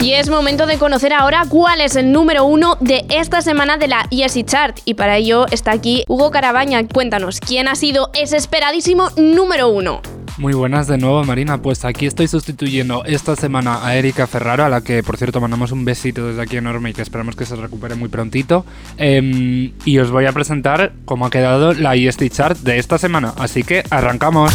[0.00, 3.86] Y es momento de conocer ahora cuál es el número uno de esta semana de
[3.86, 4.78] la ESI Chart.
[4.86, 6.86] Y para ello está aquí Hugo Carabaña.
[6.88, 10.00] Cuéntanos, ¿quién ha sido ese esperadísimo número uno?
[10.38, 11.60] Muy buenas de nuevo, Marina.
[11.60, 15.70] Pues aquí estoy sustituyendo esta semana a Erika Ferraro, a la que por cierto mandamos
[15.70, 18.64] un besito desde aquí enorme y que esperamos que se recupere muy prontito.
[18.96, 23.34] Em, y os voy a presentar cómo ha quedado la EST Chart de esta semana.
[23.36, 24.50] Así que arrancamos.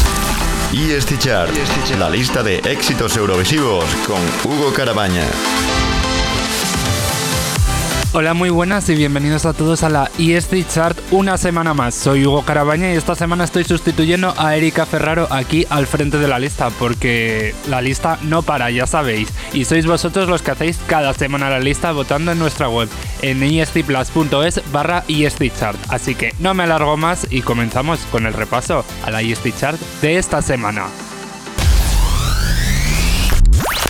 [0.76, 1.49] EST Chart,
[1.97, 5.23] la lista de éxitos eurovisivos con Hugo Carabaña.
[8.18, 11.93] Hola, muy buenas y bienvenidos a todos a la EST Chart una semana más.
[11.93, 16.30] Soy Hugo Carabaña y esta semana estoy sustituyendo a Erika Ferraro aquí al frente de
[16.30, 19.28] la lista porque la lista no para, ya sabéis.
[19.51, 22.88] Y sois vosotros los que hacéis cada semana la lista votando en nuestra web
[23.22, 25.03] en estplus.es barra
[25.59, 25.78] Chart.
[25.89, 29.80] Así que no me alargo más y comenzamos con el repaso a la EST Chart
[30.01, 30.86] de esta semana.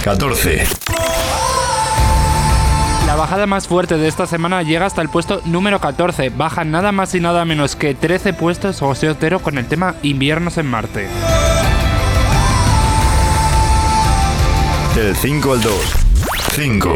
[0.03, 0.65] 14.
[3.15, 6.31] La bajada más fuerte de esta semana llega hasta el puesto número 14.
[6.31, 10.57] Baja nada más y nada menos que 13 puestos José Otero con el tema Inviernos
[10.57, 11.07] en Marte.
[14.93, 15.73] Del 5 al 2.
[16.55, 16.93] 5.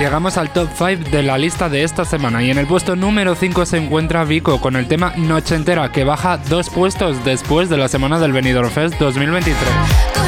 [0.00, 3.36] Llegamos al top 5 de la lista de esta semana y en el puesto número
[3.36, 7.76] 5 se encuentra Vico con el tema Noche Entera que baja dos puestos después de
[7.76, 10.25] la semana del Benidorm Fest 2023.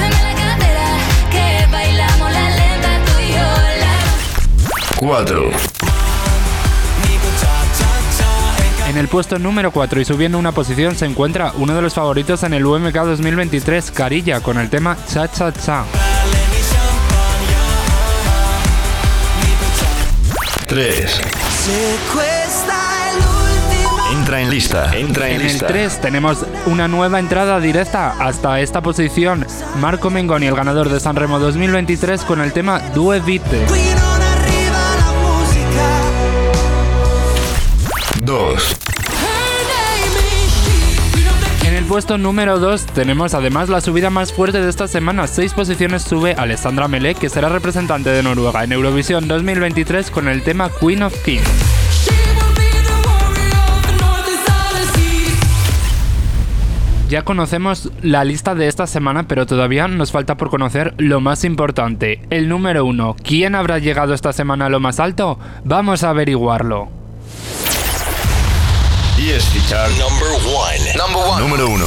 [4.99, 5.51] 4.
[8.89, 12.43] En el puesto número 4 y subiendo una posición se encuentra uno de los favoritos
[12.43, 15.85] en el UMK 2023, Carilla, con el tema Cha Cha Cha.
[20.67, 21.21] 3.
[24.13, 24.97] Entra en lista.
[24.97, 25.67] Entra en, En el lista.
[25.69, 29.47] 3 tenemos una nueva entrada directa hasta esta posición.
[29.81, 33.67] Marco Mengoni, el ganador de Sanremo 2023, con el tema Due Vite.
[38.23, 38.77] 2.
[41.67, 45.27] En el puesto número 2 tenemos además la subida más fuerte de esta semana.
[45.27, 50.43] Seis posiciones sube Alessandra Mele, que será representante de Noruega en Eurovisión 2023 con el
[50.43, 51.49] tema Queen of Kings.
[57.09, 61.43] Ya conocemos la lista de esta semana, pero todavía nos falta por conocer lo más
[61.45, 62.21] importante.
[62.29, 63.17] El número 1.
[63.23, 65.39] ¿Quién habrá llegado esta semana a lo más alto?
[65.65, 66.98] Vamos a averiguarlo.
[69.19, 69.91] ESC Chart
[71.41, 71.87] Número 1.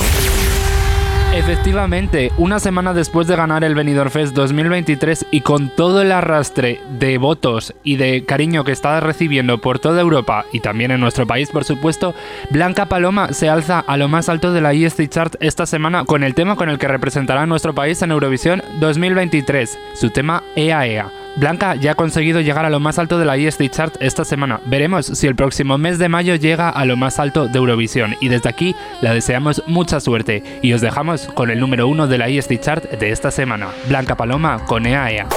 [1.34, 6.82] Efectivamente, una semana después de ganar el Benidorm Fest 2023 y con todo el arrastre
[7.00, 11.26] de votos y de cariño que está recibiendo por toda Europa y también en nuestro
[11.26, 12.14] país, por supuesto,
[12.50, 16.26] Blanca Paloma se alza a lo más alto de la ESC Chart esta semana con
[16.26, 21.21] el tema con el que representará a nuestro país en Eurovisión 2023, su tema EAEA.
[21.38, 24.60] Blanca ya ha conseguido llegar a lo más alto de la ESC Chart esta semana.
[24.66, 28.16] Veremos si el próximo mes de mayo llega a lo más alto de Eurovisión.
[28.20, 30.44] Y desde aquí la deseamos mucha suerte.
[30.62, 33.70] Y os dejamos con el número uno de la ESC Chart de esta semana.
[33.88, 35.28] Blanca Paloma con E EAEA.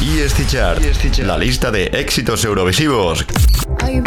[0.00, 0.82] ESC Chart.
[1.18, 3.26] La lista de éxitos eurovisivos.
[3.84, 4.00] Ay,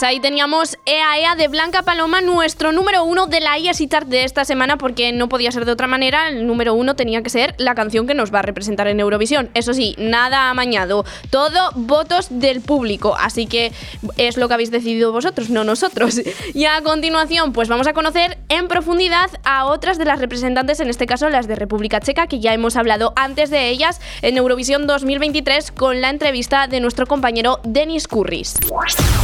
[0.00, 4.24] Pues ahí teníamos EAEA de Blanca Paloma, nuestro número uno de la ESC Chart de
[4.24, 6.30] esta semana, porque no podía ser de otra manera.
[6.30, 9.50] El número uno tenía que ser la canción que nos va a representar en Eurovisión.
[9.52, 11.04] Eso sí, nada amañado.
[11.28, 13.14] Todo votos del público.
[13.20, 13.72] Así que
[14.16, 16.22] es lo que habéis decidido vosotros, no nosotros.
[16.54, 20.88] Y a continuación, pues vamos a conocer en profundidad a otras de las representantes, en
[20.88, 24.86] este caso las de República Checa, que ya hemos hablado antes de ellas en Eurovisión
[24.86, 28.54] 2023 con la entrevista de nuestro compañero Denis Curris.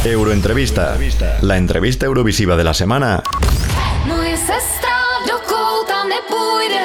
[0.05, 0.66] Euroentrevista.
[1.41, 3.23] La entrevista eurovisiva de la semana.
[4.05, 4.97] Moje sestra
[5.27, 6.81] do kouta nepůjde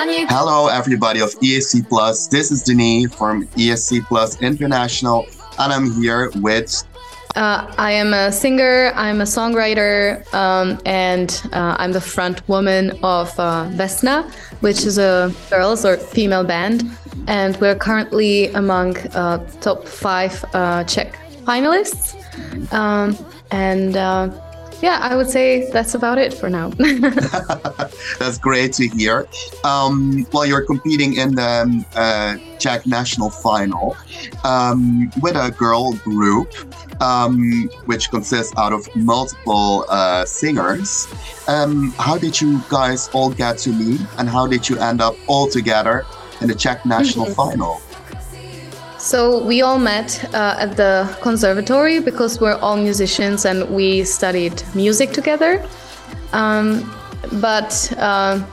[0.00, 2.28] ani Hello, everybody of ESC Plus.
[2.28, 5.26] This is Denis from ESC Plus International,
[5.58, 6.84] and I'm here with
[7.36, 12.90] Uh, I am a singer, I'm a songwriter, um, and uh, I'm the front woman
[13.04, 14.24] of uh, Vesna,
[14.60, 16.82] which is a girls or female band.
[17.28, 21.14] And we're currently among uh, top five uh, Czech
[21.44, 22.19] finalists.
[22.72, 23.16] Um,
[23.50, 24.30] and uh,
[24.82, 26.70] yeah, I would say that's about it for now.
[28.18, 29.26] That's great to hear.
[29.62, 33.96] Um, well, you're competing in the um, uh, Czech national final
[34.44, 36.52] um, with a girl group,
[37.02, 41.08] um, which consists out of multiple uh, singers.
[41.46, 45.14] Um, how did you guys all get to meet, and how did you end up
[45.26, 46.06] all together
[46.40, 47.82] in the Czech national final?
[49.00, 54.62] So we all met uh, at the conservatory because we're all musicians and we studied
[54.74, 55.66] music together.
[56.34, 56.94] Um,
[57.40, 58.44] but uh,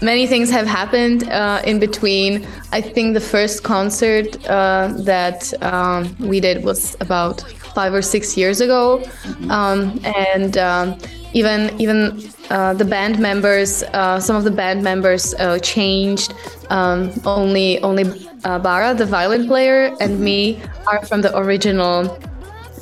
[0.00, 2.46] many things have happened uh, in between.
[2.72, 7.42] I think the first concert uh, that um, we did was about
[7.74, 9.04] five or six years ago,
[9.50, 10.98] um, and um,
[11.34, 16.32] even even uh, the band members, uh, some of the band members uh, changed.
[16.70, 18.04] Um, only only
[18.44, 22.18] uh, Bara, the violin player, and me are from the original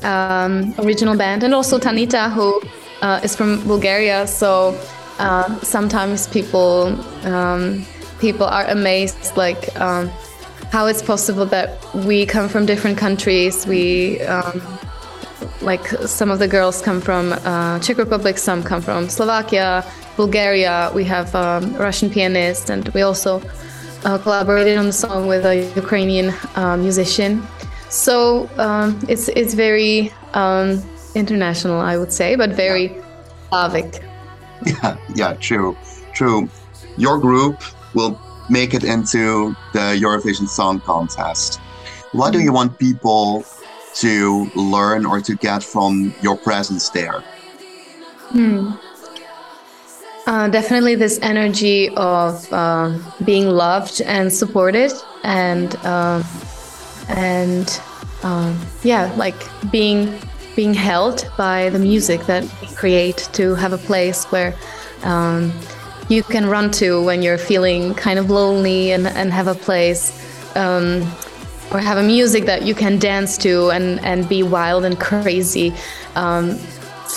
[0.02, 2.61] um, original band, and also Tanita, who
[3.02, 4.26] uh, is from Bulgaria.
[4.26, 4.78] So
[5.18, 7.84] uh, sometimes people um,
[8.20, 10.08] people are amazed like um,
[10.72, 13.66] how it's possible that we come from different countries.
[13.66, 14.62] We um,
[15.62, 19.84] like some of the girls come from uh, Czech Republic, some come from Slovakia,
[20.16, 20.90] Bulgaria.
[20.94, 23.42] We have um, Russian pianist, and we also
[24.05, 27.46] uh, collaborated on the song with a Ukrainian uh, musician.
[27.88, 30.82] So um, it's it's very um,
[31.14, 32.96] international, I would say, but very
[33.48, 34.03] Slavic.
[34.64, 35.76] Yeah, yeah, true,
[36.14, 36.48] true.
[36.96, 37.62] Your group
[37.94, 41.61] will make it into the Eurovision Song Contest.
[42.12, 43.44] What do you want people
[43.94, 47.20] to learn or to get from your presence there?
[48.30, 48.72] Hmm.
[50.30, 54.92] Uh, definitely this energy of uh, being loved and supported
[55.24, 56.22] and uh,
[57.08, 57.80] and
[58.22, 59.34] um, yeah like
[59.72, 60.16] being
[60.54, 64.54] being held by the music that we create to have a place where
[65.02, 65.52] um,
[66.08, 70.14] you can run to when you're feeling kind of lonely and, and have a place
[70.54, 71.02] um,
[71.72, 75.74] or have a music that you can dance to and, and be wild and crazy.
[76.14, 76.56] Um,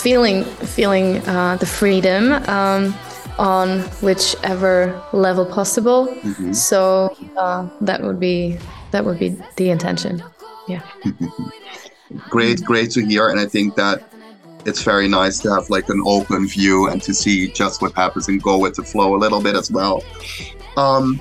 [0.01, 0.43] feeling
[0.75, 2.93] feeling uh, the freedom um,
[3.37, 6.55] on whichever level possible Mhm.
[6.55, 8.57] so uh, that would be
[8.91, 10.23] that would be the intention
[10.67, 10.81] yeah
[12.29, 13.29] great, great to hear.
[13.29, 14.03] And I think that
[14.65, 18.27] it's very nice to have like an open view and to see just what happens
[18.27, 20.03] and go with the flow a little bit as well.
[20.77, 21.19] Um,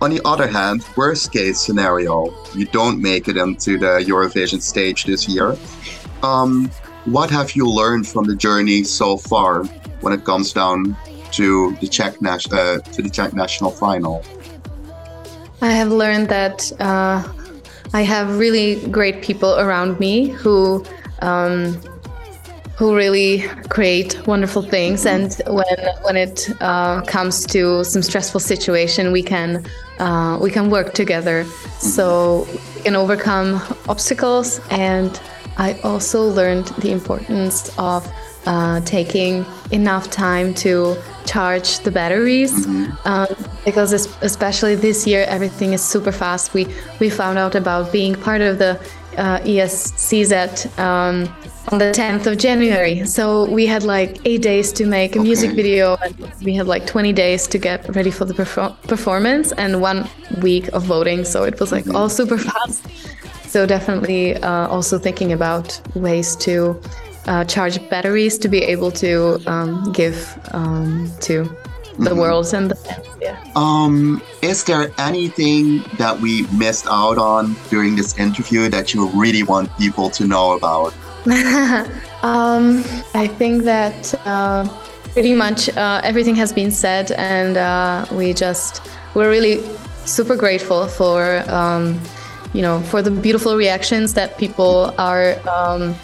[0.00, 5.04] on the other hand, worst case scenario, you don't make it into the Eurovision stage
[5.04, 5.56] this year.
[6.22, 6.70] Um,
[7.04, 9.64] what have you learned from the journey so far
[10.00, 10.96] when it comes down
[11.32, 14.24] to the Czech nas- uh, to the Czech national final?
[15.60, 17.22] I have learned that uh,
[17.92, 20.84] I have really great people around me who
[21.20, 21.80] um,
[22.76, 23.40] who really
[23.70, 25.04] create wonderful things.
[25.04, 29.64] And when when it uh, comes to some stressful situation, we can
[29.98, 31.44] uh, we can work together,
[31.80, 32.46] so
[32.76, 34.60] we can overcome obstacles.
[34.70, 35.20] And
[35.58, 38.08] I also learned the importance of
[38.46, 40.96] uh, taking enough time to
[41.26, 42.66] charge the batteries
[43.04, 43.26] um,
[43.64, 43.92] because
[44.22, 46.54] especially this year everything is super fast.
[46.54, 46.66] We
[47.00, 48.80] we found out about being part of the
[49.18, 51.28] uh, ESCZ um,
[51.72, 53.04] on the 10th of January.
[53.04, 56.86] So we had like eight days to make a music video and we had like
[56.86, 60.08] 20 days to get ready for the perfor- performance and one
[60.40, 61.24] week of voting.
[61.24, 62.86] So it was like all super fast
[63.48, 66.80] so definitely uh, also thinking about ways to
[67.26, 71.44] uh, charge batteries to be able to um, give um, to
[71.98, 72.16] the Mhm.
[72.18, 72.76] world and the.
[73.20, 73.36] Yeah.
[73.56, 79.42] Um, is there anything that we missed out on during this interview that you really
[79.42, 80.94] want people to know about?
[82.22, 82.84] um,
[83.14, 84.68] I think that uh,
[85.12, 88.80] pretty much uh, everything has been said, and uh, we just
[89.14, 89.60] we're really
[90.04, 91.98] super grateful for um,
[92.52, 95.36] you know for the beautiful reactions that people are.
[95.48, 95.94] Um,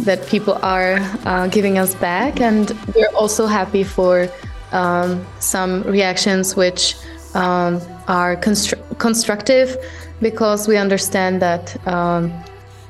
[0.00, 4.28] that people are uh, giving us back, and we're also happy for
[4.72, 6.94] um, some reactions which
[7.34, 9.76] um, are constru- constructive
[10.20, 12.32] because we understand that um,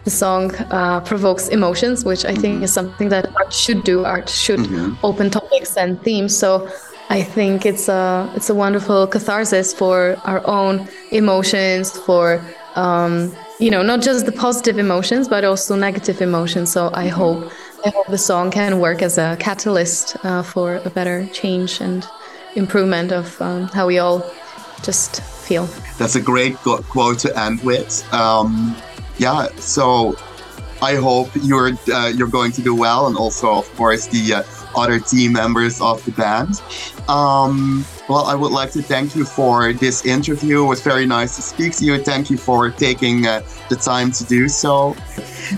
[0.05, 4.05] the song uh, provokes emotions, which I think is something that art should do.
[4.05, 4.61] Art should
[5.03, 6.37] open topics and themes.
[6.37, 6.71] So
[7.11, 12.41] I think it's a it's a wonderful catharsis for our own emotions, for
[12.77, 16.73] um, you know not just the positive emotions but also negative emotions.
[16.73, 17.51] So I hope
[17.85, 22.07] I hope the song can work as a catalyst uh, for a better change and
[22.55, 24.25] improvement of um, how we all
[24.83, 25.67] just feel.
[25.99, 28.03] That's a great quote to end with.
[28.13, 28.77] Um,
[29.19, 30.17] yeah, so
[30.83, 34.43] I hope you're uh, you're going to do well, and also, of course, the uh,
[34.77, 36.61] other team members of the band.
[37.09, 40.65] Um, well, I would like to thank you for this interview.
[40.65, 42.03] It was very nice to speak to you.
[42.03, 44.93] Thank you for taking uh, the time to do so.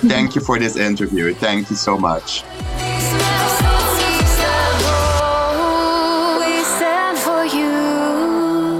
[0.09, 1.34] thank you for this interview.
[1.34, 2.44] Thank you so much.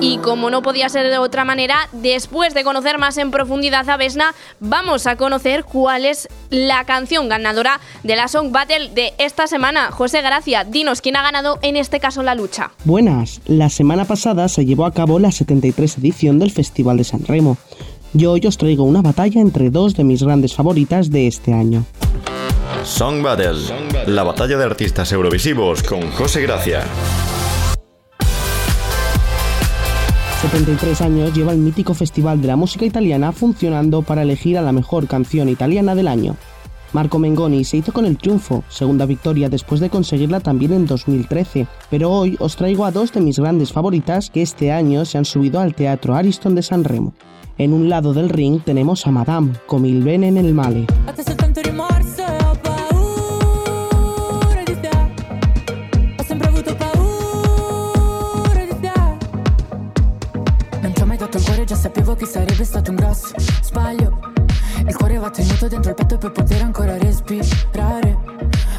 [0.01, 3.97] Y como no podía ser de otra manera, después de conocer más en profundidad a
[3.97, 9.49] Vesna, vamos a conocer cuál es la canción ganadora de la Song Battle de esta
[9.49, 9.91] semana.
[9.91, 12.71] José Gracia, dinos quién ha ganado en este caso la lucha.
[12.85, 17.25] Buenas, la semana pasada se llevó a cabo la 73 edición del Festival de San
[17.25, 17.57] Remo.
[18.13, 21.85] Yo hoy os traigo una batalla entre dos de mis grandes favoritas de este año.
[22.85, 23.59] Song Battle,
[24.07, 26.85] la batalla de artistas eurovisivos con José Gracia.
[30.41, 34.71] 73 años lleva el mítico Festival de la Música Italiana funcionando para elegir a la
[34.71, 36.37] mejor canción italiana del año.
[36.93, 41.67] Marco Mengoni se hizo con el triunfo, segunda victoria después de conseguirla también en 2013.
[41.91, 45.25] Pero hoy os traigo a dos de mis grandes favoritas que este año se han
[45.25, 47.15] subido al Teatro Ariston de San Remo.
[47.59, 50.87] En un lado del ring tenemos a Madame, con il bene nel male.
[61.79, 64.19] Sapevo che sarebbe stato un grosso sbaglio.
[64.85, 68.19] Il cuore va tenuto dentro il petto per poter ancora respirare.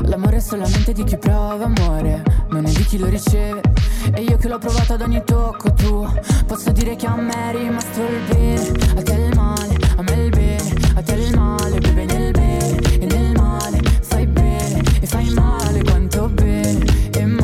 [0.02, 3.62] L'amore è solamente di chi prova amore, non è di chi lo riceve.
[4.14, 6.14] E io che l'ho provato ad ogni tocco tuo,
[6.46, 10.24] posso dire che a me è rimasto il bene, a te il male, a me
[10.24, 12.29] il bene, a te il male, beve nel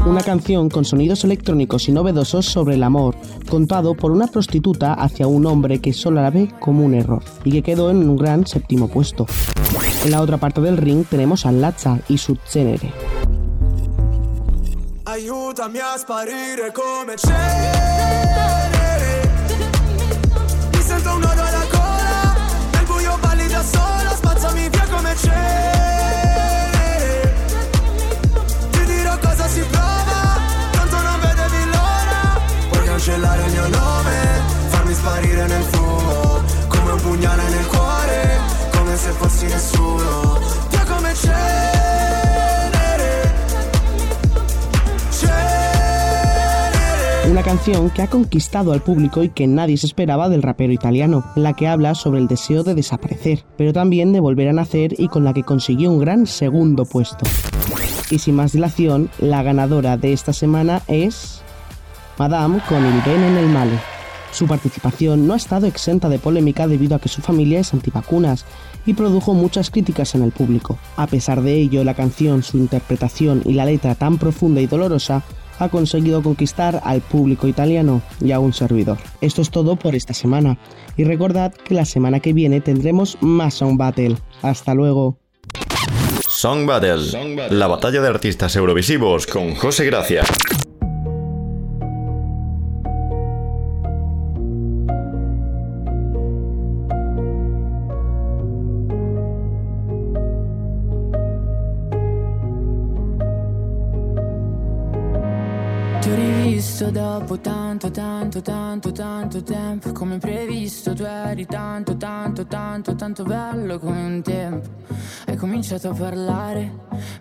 [0.05, 3.15] Una canción con sonidos electrónicos y novedosos sobre el amor,
[3.49, 7.51] contado por una prostituta hacia un hombre que solo la ve como un error, y
[7.51, 9.25] que quedó en un gran séptimo puesto.
[10.03, 12.93] En la otra parte del ring tenemos a Lazza y su Cenere.
[15.05, 15.17] A
[47.63, 51.67] que ha conquistado al público y que nadie se esperaba del rapero italiano, la que
[51.67, 55.33] habla sobre el deseo de desaparecer, pero también de volver a nacer y con la
[55.33, 57.25] que consiguió un gran segundo puesto.
[58.11, 61.41] Y sin más dilación, la ganadora de esta semana es
[62.17, 63.79] Madame con el Ben en el Male.
[64.31, 68.45] Su participación no ha estado exenta de polémica debido a que su familia es antivacunas
[68.85, 70.77] y produjo muchas críticas en el público.
[70.97, 75.23] A pesar de ello, la canción, su interpretación y la letra tan profunda y dolorosa
[75.59, 78.97] ha conseguido conquistar al público italiano y a un servidor.
[79.21, 80.57] Esto es todo por esta semana
[80.97, 84.17] y recordad que la semana que viene tendremos más Sound Battle.
[84.41, 85.17] Hasta luego.
[86.27, 90.23] Song Battle, la batalla de artistas eurovisivos con José Gracia.
[107.25, 113.79] Dopo tanto, tanto, tanto, tanto tempo Come previsto tu eri tanto, tanto, tanto, tanto bello
[113.79, 114.69] come un tempo.
[115.25, 116.71] Hai cominciato a parlare,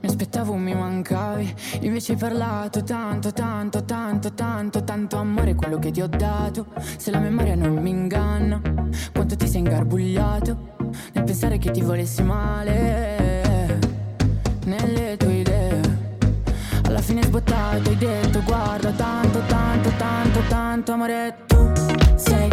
[0.03, 5.91] mi aspettavo mi mancavi Invece hai parlato tanto, tanto, tanto, tanto, tanto amore quello che
[5.91, 6.67] ti ho dato.
[6.99, 8.61] Se la memoria non mi inganna,
[9.13, 10.77] quanto ti sei ingarbugliato
[11.15, 13.81] Nel pensare che ti volessi male.
[14.67, 15.44] Nelle tue
[16.95, 21.73] alla fine sbottato hai detto guarda tanto, tanto, tanto, tanto amore tu
[22.15, 22.49] sei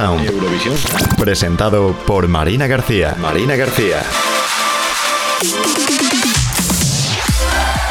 [0.00, 0.74] Eurovisión.
[1.18, 3.14] Presentado por Marina García.
[3.20, 4.02] Marina García.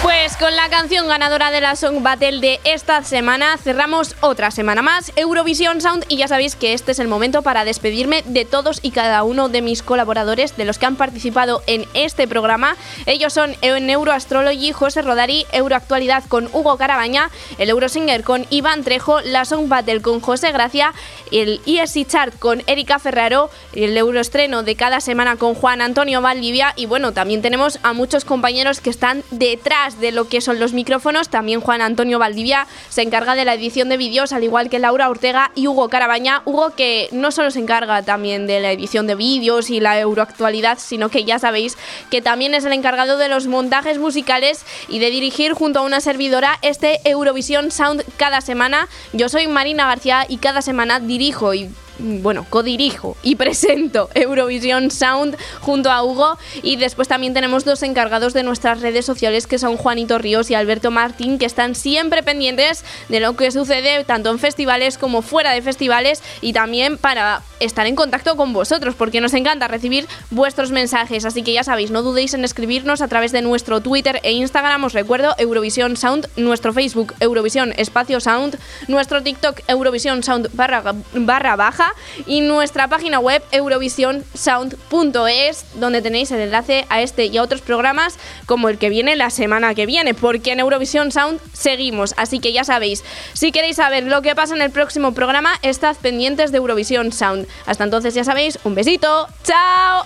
[0.01, 4.81] Pues con la canción ganadora de la Song Battle de esta semana cerramos otra semana
[4.81, 8.79] más Eurovisión Sound y ya sabéis que este es el momento para despedirme de todos
[8.81, 12.75] y cada uno de mis colaboradores, de los que han participado en este programa.
[13.09, 19.19] Ellos son en Euroastrology, José Rodari, Euroactualidad con Hugo Carabaña, el Eurosinger con Iván Trejo,
[19.21, 20.93] la Song Battle con José Gracia,
[21.31, 26.73] el ESC Chart con Erika Ferraro, el Euroestreno de cada semana con Juan Antonio Valdivia
[26.75, 30.73] y bueno, también tenemos a muchos compañeros que están detrás de lo que son los
[30.73, 31.29] micrófonos.
[31.29, 35.09] También Juan Antonio Valdivia se encarga de la edición de vídeos, al igual que Laura
[35.09, 36.43] Ortega y Hugo Carabaña.
[36.45, 40.77] Hugo que no solo se encarga también de la edición de vídeos y la euroactualidad,
[40.77, 41.75] sino que ya sabéis
[42.11, 46.01] que también es el encargado de los montajes musicales y de dirigir junto a una
[46.01, 48.89] servidora este Eurovisión Sound cada semana.
[49.13, 51.69] Yo soy Marina García y cada semana dirijo y
[51.99, 56.37] bueno, codirijo y presento Eurovisión Sound junto a Hugo.
[56.63, 60.55] Y después también tenemos dos encargados de nuestras redes sociales que son Juanito Ríos y
[60.55, 65.51] Alberto Martín que están siempre pendientes de lo que sucede tanto en festivales como fuera
[65.51, 70.71] de festivales y también para estar en contacto con vosotros porque nos encanta recibir vuestros
[70.71, 71.25] mensajes.
[71.25, 74.83] Así que ya sabéis no dudéis en escribirnos a través de nuestro Twitter e Instagram.
[74.83, 80.83] Os recuerdo Eurovisión Sound nuestro Facebook Eurovisión Espacio Sound nuestro TikTok Eurovisión Sound barra,
[81.13, 81.88] barra baja
[82.25, 88.17] y nuestra página web eurovisionsound.es donde tenéis el enlace a este y a otros programas
[88.45, 92.53] como el que viene la semana que viene, porque en Eurovisión Sound seguimos, así que
[92.53, 96.57] ya sabéis, si queréis saber lo que pasa en el próximo programa, estad pendientes de
[96.57, 97.47] Eurovisión Sound.
[97.65, 100.05] Hasta entonces ya sabéis, un besito, chao.